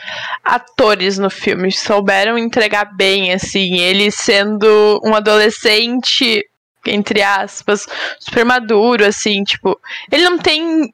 [0.44, 6.44] atores no filme, souberam entregar bem, assim, ele sendo um adolescente,
[6.86, 7.86] entre aspas,
[8.18, 10.92] super maduro, assim, tipo, ele não tem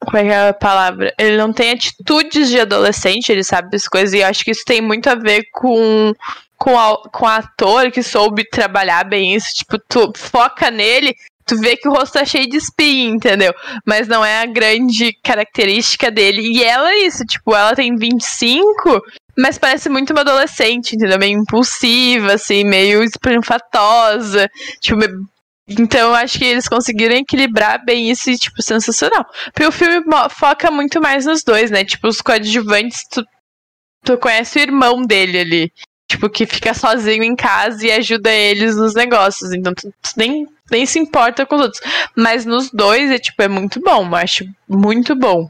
[0.00, 1.14] Como é que é a palavra?
[1.18, 4.64] Ele não tem atitudes de adolescente, ele sabe as coisas, e eu acho que isso
[4.64, 6.12] tem muito a ver com,
[6.58, 6.72] com,
[7.12, 9.48] com ator que soube trabalhar bem isso.
[9.54, 11.16] Tipo, tu foca nele,
[11.52, 13.52] tu vê que o rosto tá cheio de espinho, entendeu?
[13.86, 16.40] Mas não é a grande característica dele.
[16.40, 19.02] E ela é isso, tipo, ela tem 25,
[19.36, 21.18] mas parece muito uma adolescente, entendeu?
[21.18, 24.48] Meio impulsiva, assim, meio esprinfatosa.
[24.80, 25.00] Tipo,
[25.68, 29.26] então acho que eles conseguiram equilibrar bem isso e, tipo, sensacional.
[29.52, 31.84] Porque o filme foca muito mais nos dois, né?
[31.84, 33.22] Tipo, os coadjuvantes, tu,
[34.04, 35.72] tu conhece o irmão dele ali.
[36.08, 39.52] Tipo, que fica sozinho em casa e ajuda eles nos negócios.
[39.52, 41.80] Então tu, tu nem, nem se importa com os outros.
[42.16, 44.06] Mas nos dois é, tipo, é muito bom.
[44.06, 45.48] Eu acho muito bom.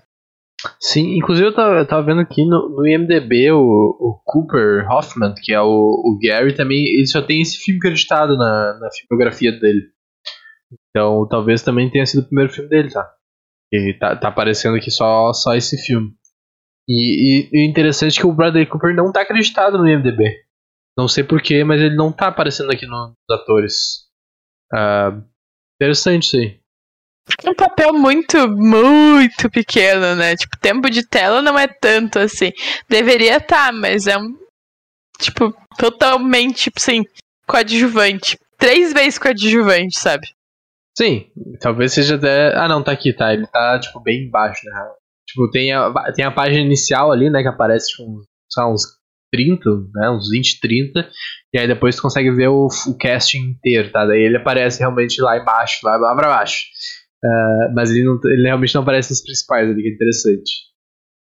[0.81, 5.35] Sim, inclusive eu tava, eu tava vendo aqui no, no IMDB o, o Cooper Hoffman,
[5.43, 9.51] que é o, o Gary, também, ele só tem esse filme acreditado na, na filmografia
[9.53, 9.89] dele.
[10.91, 13.11] Então talvez também tenha sido o primeiro filme dele, tá?
[13.73, 16.13] E tá, tá aparecendo aqui só, só esse filme.
[16.89, 20.43] E, o interessante é que o Bradley Cooper não tá acreditado no IMDB.
[20.97, 24.12] Não sei porquê, mas ele não tá aparecendo aqui nos atores.
[24.73, 25.23] Uh,
[25.77, 26.63] interessante isso aí.
[27.45, 30.37] É um papel muito, muito pequeno, né?
[30.37, 32.53] Tipo, tempo de tela não é tanto assim.
[32.89, 34.37] Deveria estar, tá, mas é um.
[35.19, 37.05] Tipo, totalmente, tipo assim,
[37.47, 38.39] coadjuvante.
[38.59, 40.27] Três vezes coadjuvante, sabe?
[40.97, 42.55] Sim, talvez seja até.
[42.57, 43.33] Ah, não, tá aqui, tá.
[43.33, 44.91] Ele tá, tipo, bem embaixo, né?
[45.27, 47.43] Tipo, tem a, tem a página inicial ali, né?
[47.43, 48.83] Que aparece, tipo, sei uns
[49.33, 50.11] 30, né?
[50.11, 51.09] Uns 20, 30.
[51.55, 54.05] E aí depois tu consegue ver o, o casting inteiro, tá?
[54.05, 56.67] Daí ele aparece realmente lá embaixo, lá, lá pra baixo.
[57.25, 60.53] Uh, mas ele, não, ele realmente não aparece nos principais ali, que é interessante.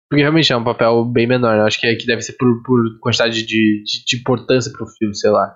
[0.09, 1.63] Porque realmente é um papel bem menor, né?
[1.63, 5.15] Acho que, é, que deve ser por, por quantidade de, de, de importância pro filme,
[5.15, 5.55] sei lá.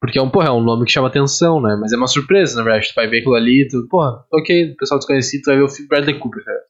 [0.00, 1.76] Porque é um, porra, é um nome que chama atenção, né?
[1.80, 2.88] Mas é uma surpresa, na verdade.
[2.88, 5.88] Tu vai ver aquilo ali, tu, porra, ok, pessoal desconhecido, tu vai ver o filme
[5.88, 6.60] Bradley Cooper, cara.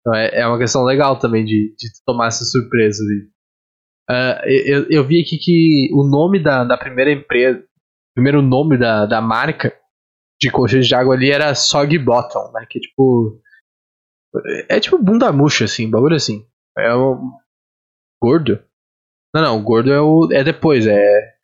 [0.00, 3.28] Então é, é uma questão legal também de, de tomar essa surpresa ali.
[4.08, 7.62] Uh, eu, eu vi aqui que o nome da, da primeira empresa,
[8.14, 9.76] primeiro nome da, da marca
[10.40, 12.66] de colchões de água ali era Sog Bottom, né?
[12.68, 13.40] Que é tipo.
[14.68, 16.46] É tipo bunda murcha, assim, bagulho assim.
[16.78, 17.32] É o.
[18.22, 18.62] Gordo?
[19.34, 21.36] Não, não, o gordo é, o, é depois, é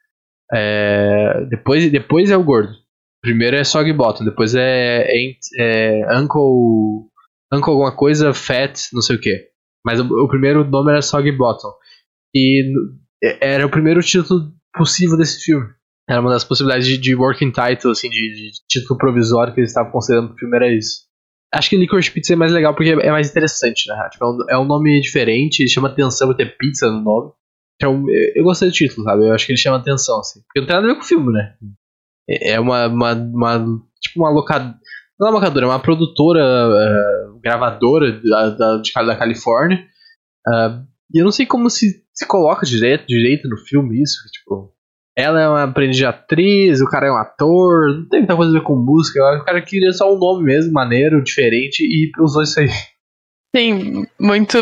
[0.53, 2.75] é, depois, depois é o gordo.
[3.23, 7.09] Primeiro é Sog Bottom, depois é, é, é Uncle.
[7.53, 9.49] Uncle alguma coisa, Fat, não sei o que.
[9.85, 11.73] Mas o, o, primeiro nome era Sog Bottom.
[12.35, 12.73] E
[13.41, 15.67] era o primeiro título possível desse filme.
[16.09, 19.71] Era uma das possibilidades de, de working title, assim, de, de, título provisório que eles
[19.71, 21.03] estavam considerando pro filme, era isso.
[21.55, 24.09] Acho que Licorice Pizza é mais legal porque é mais interessante, né?
[24.11, 27.33] Tipo, é, um, é um nome diferente, chama atenção por ter pizza no nome.
[27.77, 28.05] Então,
[28.35, 29.27] eu gostei do título, sabe?
[29.27, 30.41] Eu acho que ele chama atenção, assim.
[30.43, 31.55] Porque não tem nada a ver com o filme, né?
[32.29, 33.59] É uma, uma, uma
[34.01, 34.79] tipo uma locadora.
[35.19, 39.85] Não é uma locadora, é uma produtora, uh, gravadora da, da, da Califórnia.
[40.47, 44.19] Uh, e eu não sei como se, se coloca direito, direito no filme isso.
[44.33, 44.73] Tipo,
[45.17, 48.51] ela é uma aprendiz de atriz, o cara é um ator, não tem muita coisa
[48.51, 49.21] a ver com música.
[49.21, 52.69] Que o cara queria só um nome mesmo, maneiro, diferente, e usou isso aí.
[53.55, 54.59] Sim, muito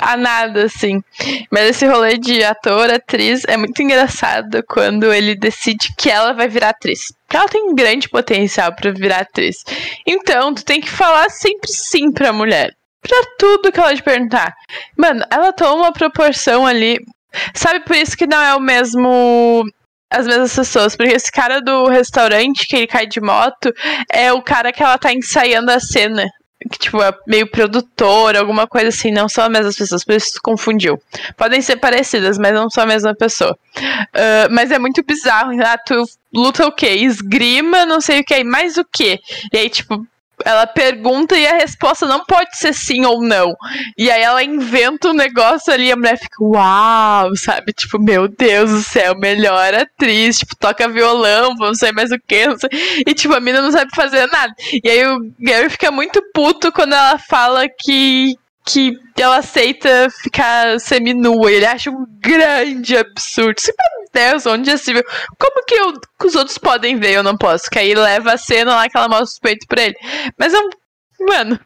[0.00, 1.02] a nada, assim.
[1.50, 6.48] Mas esse rolê de ator, atriz, é muito engraçado quando ele decide que ela vai
[6.48, 7.12] virar atriz.
[7.26, 9.64] Porque ela tem grande potencial para virar atriz.
[10.06, 12.77] Então, tu tem que falar sempre sim pra mulher.
[13.00, 14.54] Pra tudo que ela te perguntar.
[14.96, 16.98] Mano, ela toma uma proporção ali.
[17.54, 19.64] Sabe por isso que não é o mesmo
[20.10, 23.70] as mesmas pessoas, porque esse cara do restaurante que ele cai de moto
[24.10, 26.26] é o cara que ela tá ensaiando a cena
[26.70, 30.40] que, tipo, é meio produtor, alguma coisa assim, não são as mesmas pessoas, por isso
[30.42, 31.00] confundiu.
[31.36, 33.56] Podem ser parecidas, mas não são a mesma pessoa.
[33.76, 35.94] Uh, mas é muito bizarro, ah, tu
[36.32, 36.88] luta o quê?
[36.88, 39.20] Esgrima, não sei o que, mais o quê?
[39.52, 40.04] E aí, tipo,
[40.44, 43.54] ela pergunta e a resposta não pode ser sim ou não.
[43.96, 47.72] E aí ela inventa um negócio ali a mulher fica, uau, sabe?
[47.72, 52.46] Tipo, meu Deus do céu, melhor atriz, tipo, toca violão, não sei mais o que,
[53.06, 54.52] E tipo, a mina não sabe fazer nada.
[54.82, 58.36] E aí o Gary fica muito puto quando ela fala que
[58.68, 61.50] que ela aceita ficar seminua.
[61.50, 63.54] Ele acha um grande absurdo.
[63.56, 65.02] Assim, meu Deus, onde é viu?
[65.38, 67.70] Como que, eu, que os outros podem ver eu não posso?
[67.70, 69.96] Que aí leva a cena lá que ela mostra o peito pra ele.
[70.38, 70.70] Mas é um.
[71.20, 71.58] Mano,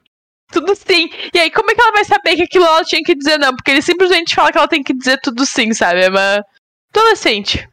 [0.53, 1.11] tudo sim.
[1.35, 3.55] E aí, como é que ela vai saber que aquilo ela tinha que dizer não?
[3.55, 6.03] Porque ele simplesmente fala que ela tem que dizer tudo sim, sabe?
[6.03, 6.45] É uma
[6.95, 7.69] adolescente.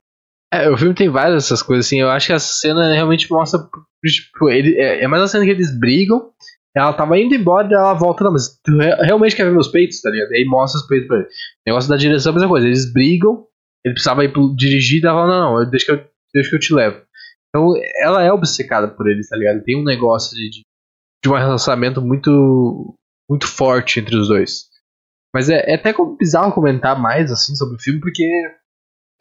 [0.52, 2.00] É, o filme tem várias dessas coisas, assim.
[2.02, 3.60] Eu acho que essa cena realmente mostra.
[4.04, 6.32] Tipo, ele, é, é mais uma cena que eles brigam.
[6.76, 10.02] Ela tava indo embora e ela volta, não, mas tu realmente quer ver meus peitos,
[10.02, 10.32] tá ligado?
[10.32, 11.26] E aí mostra os peitos pra ele.
[11.26, 11.30] O
[11.68, 13.46] negócio da direção é a mesma coisa, eles brigam,
[13.84, 16.74] ele precisava ir dirigir e fala, não, não, deixa que, eu, deixa que eu te
[16.74, 17.02] levo.
[17.50, 19.64] Então ela é obcecada por ele, tá ligado?
[19.64, 20.50] Tem um negócio de,
[21.24, 22.96] de, um relacionamento muito
[23.30, 24.70] muito forte entre os dois.
[25.34, 28.24] Mas é, é até bizarro comentar mais assim sobre o filme, porque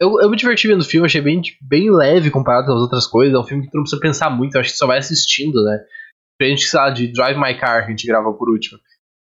[0.01, 3.35] eu, eu me diverti vendo o filme, achei bem, bem leve comparado às outras coisas.
[3.35, 5.63] É um filme que tu não precisa pensar muito, eu acho que só vai assistindo,
[5.63, 5.79] né?
[6.39, 8.79] Diferente, sei lá, de Drive My Car, que a gente gravou por último.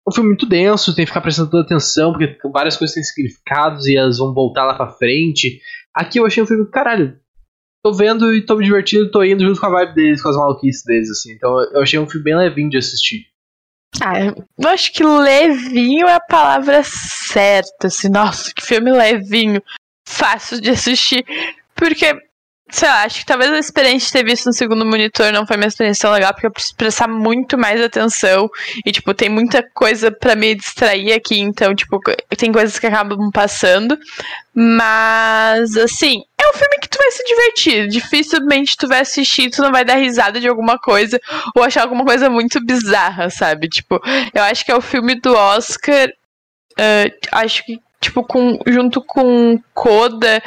[0.09, 3.87] Um filme muito denso, tem que ficar prestando toda atenção, porque várias coisas têm significados
[3.87, 5.61] e elas vão voltar lá pra frente.
[5.95, 7.19] Aqui eu achei um filme, caralho,
[7.85, 10.37] tô vendo e tô me divertindo, tô indo junto com a vibe deles, com as
[10.37, 11.33] maluquices deles, assim.
[11.33, 13.27] Então eu achei um filme bem levinho de assistir.
[14.01, 19.63] Ah, eu acho que levinho é a palavra certa, assim, nossa, que filme levinho,
[20.07, 21.25] fácil de assistir,
[21.75, 22.15] porque,
[22.71, 25.57] sei lá, acho que talvez a experiência de ter visto no segundo monitor não foi
[25.57, 28.49] uma experiência tão legal, porque eu preciso prestar muito mais atenção,
[28.85, 31.99] e, tipo, tem muita coisa para me distrair aqui, então, tipo,
[32.37, 33.99] tem coisas que acabam passando,
[34.55, 37.89] mas, assim, é um filme que tu vai se divertir.
[37.89, 41.21] Dificilmente tu vai assistir tu não vai dar risada de alguma coisa
[41.55, 43.69] ou achar alguma coisa muito bizarra, sabe?
[43.69, 44.01] Tipo,
[44.35, 46.09] eu acho que é o filme do Oscar.
[46.73, 50.43] Uh, acho que, tipo, com, junto com Coda.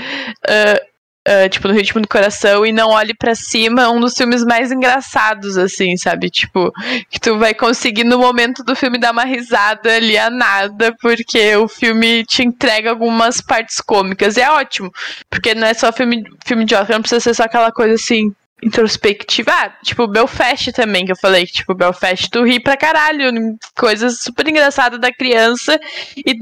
[0.46, 0.91] Uh,
[1.28, 4.72] Uh, tipo, no ritmo do coração e não olhe para cima, um dos filmes mais
[4.72, 6.32] engraçados, assim, sabe?
[6.32, 6.74] Tipo,
[7.12, 11.56] que tu vai conseguir no momento do filme dar uma risada ali a nada, porque
[11.58, 14.36] o filme te entrega algumas partes cômicas.
[14.36, 14.92] E é ótimo,
[15.30, 18.34] porque não é só filme, filme de Oscar, não precisa ser só aquela coisa assim,
[18.64, 19.52] introspectiva.
[19.52, 23.32] Ah, tipo, Belfast também, que eu falei que, tipo, Belfast, tu ri pra caralho,
[23.78, 25.80] coisas super engraçadas da criança
[26.18, 26.34] e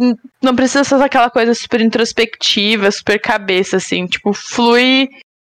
[0.42, 5.08] não precisa ser aquela coisa super introspectiva, super cabeça, assim, tipo, flui,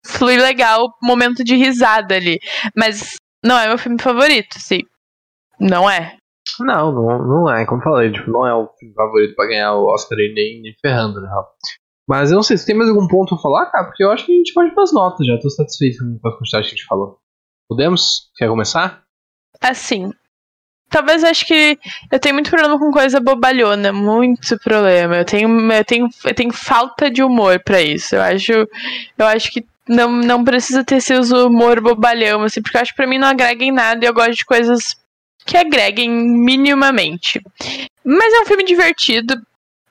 [0.06, 2.38] flui legal, momento de risada ali.
[2.76, 4.80] Mas não é meu filme favorito, sim.
[5.60, 6.16] Não é.
[6.60, 9.74] Não, não, não é, como eu falei, tipo, não é o filme favorito pra ganhar
[9.74, 11.28] o Oscar e nem, nem ferrando, né?
[12.08, 13.86] Mas eu não sei, se tem mais algum ponto a falar, cara?
[13.86, 15.38] Porque eu acho que a gente pode pras notas já.
[15.38, 17.18] Tô satisfeito com a quantidade que a gente falou.
[17.68, 18.30] Podemos?
[18.36, 19.02] Quer começar?
[19.60, 20.12] Assim.
[20.90, 21.78] Talvez acho que
[22.12, 25.16] eu tenho muito problema com coisa bobalhona, muito problema.
[25.16, 28.14] Eu tenho, eu tenho, eu tenho falta de humor para isso.
[28.14, 32.80] Eu acho, eu acho que não, não precisa ter esse humor bobalhão, assim, porque eu
[32.82, 34.94] acho que pra mim não agrega em nada e eu gosto de coisas
[35.44, 37.40] que agreguem minimamente.
[38.04, 39.34] Mas é um filme divertido.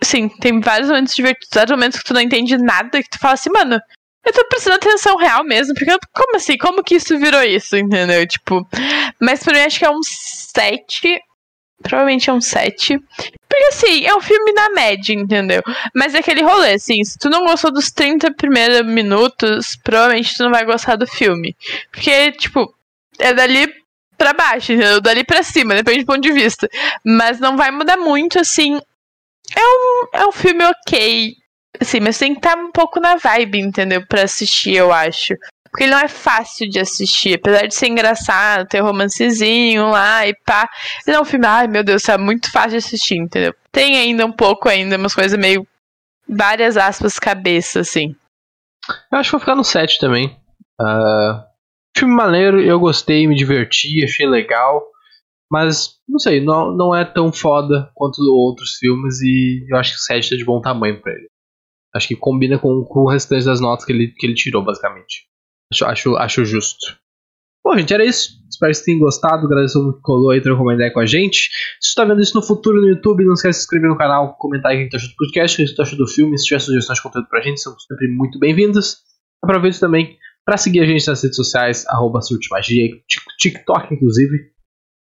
[0.04, 3.36] Sim, tem vários momentos divertidos, vários momentos que tu não entende nada, que tu fala
[3.36, 3.80] assim, mano,
[4.26, 6.58] eu tô prestando atenção real mesmo, porque como assim?
[6.58, 8.26] Como que isso virou isso, entendeu?
[8.26, 8.68] Tipo,
[9.20, 11.20] mas pra mim acho que é um 7.
[11.82, 12.98] Provavelmente é um 7.
[13.50, 15.62] Porque assim, é um filme na média, entendeu?
[15.94, 20.44] Mas é aquele rolê, assim, se tu não gostou dos 30 primeiros minutos, provavelmente tu
[20.44, 21.54] não vai gostar do filme.
[21.92, 22.74] Porque, tipo,
[23.20, 23.68] é dali
[24.18, 25.02] pra baixo, entendeu?
[25.02, 26.70] Dali pra cima, depende do ponto de vista.
[27.04, 28.80] Mas não vai mudar muito, assim,
[29.56, 31.34] é um, é um filme ok.
[31.80, 34.06] Assim, mas tem que estar um pouco na vibe, entendeu?
[34.08, 35.34] Pra assistir, eu acho.
[35.70, 37.34] Porque ele não é fácil de assistir.
[37.34, 40.70] Apesar de ser engraçado, ter romancezinho lá e pá.
[41.06, 43.56] Ele é um filme, ai meu Deus, é muito fácil de assistir, entendeu?
[43.72, 45.68] Tem ainda um pouco ainda, umas coisas meio.
[46.30, 48.16] Várias aspas, cabeça, assim.
[49.12, 50.38] Eu acho que vou ficar no 7 também.
[50.80, 51.42] Uh,
[51.98, 54.93] filme maneiro, eu gostei, me diverti, achei legal.
[55.54, 59.98] Mas, não sei, não, não é tão foda quanto outros filmes e eu acho que
[59.98, 61.28] o 7 tá de bom tamanho pra ele.
[61.96, 65.28] Acho que combina com, com o restante das notas que ele, que ele tirou, basicamente.
[65.72, 66.98] Acho, acho, acho justo.
[67.64, 68.32] Bom, gente, era isso.
[68.50, 69.46] Espero que vocês tenham gostado.
[69.46, 71.52] Agradeço muito que colou aí, trocou uma ideia com a gente.
[71.80, 73.96] Se você tá vendo isso no futuro no YouTube, não esquece de se inscrever no
[73.96, 76.36] canal, comentar aí o que você achou do podcast, o que você achou do filme.
[76.36, 79.04] Se tiver sugestões de conteúdo pra gente, são sempre muito bem-vindas.
[79.44, 82.90] Aproveito também para seguir a gente nas redes sociais, arroba Magia,
[83.38, 84.53] TikTok, inclusive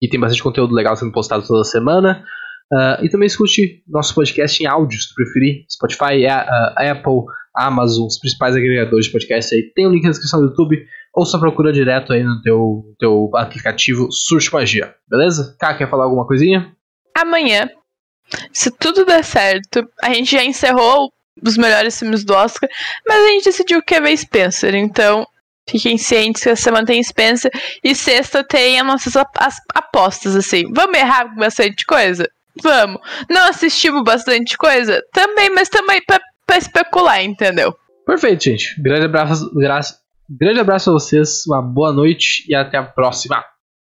[0.00, 2.24] e tem bastante conteúdo legal sendo postado toda semana.
[2.72, 5.64] Uh, e também escute nosso podcast em áudio, se tu preferir.
[5.68, 6.40] Spotify, a,
[6.76, 7.24] a Apple,
[7.54, 9.72] Amazon, os principais agregadores de podcast aí.
[9.74, 10.78] Tem o um link na descrição do YouTube.
[11.12, 14.94] Ou só procura direto aí no teu, teu aplicativo Surge Magia.
[15.08, 15.56] Beleza?
[15.58, 16.72] Cá, quer falar alguma coisinha?
[17.16, 17.68] Amanhã,
[18.52, 22.68] se tudo der certo, a gente já encerrou os melhores filmes do Oscar,
[23.06, 24.74] mas a gente decidiu que é ver Spencer.
[24.74, 25.26] Então,
[25.70, 27.50] Fiquem cientes que essa semana tem Spencer.
[27.82, 29.14] E sexta tem as nossas
[29.74, 30.64] apostas, assim.
[30.72, 32.28] Vamos errar bastante coisa?
[32.62, 33.00] Vamos.
[33.28, 35.02] Não assistimos bastante coisa?
[35.12, 37.74] Também, mas também pra, pra especular, entendeu?
[38.04, 38.82] Perfeito, gente.
[38.82, 39.50] Grande abraço,
[40.28, 43.44] grande abraço a vocês, uma boa noite e até a próxima.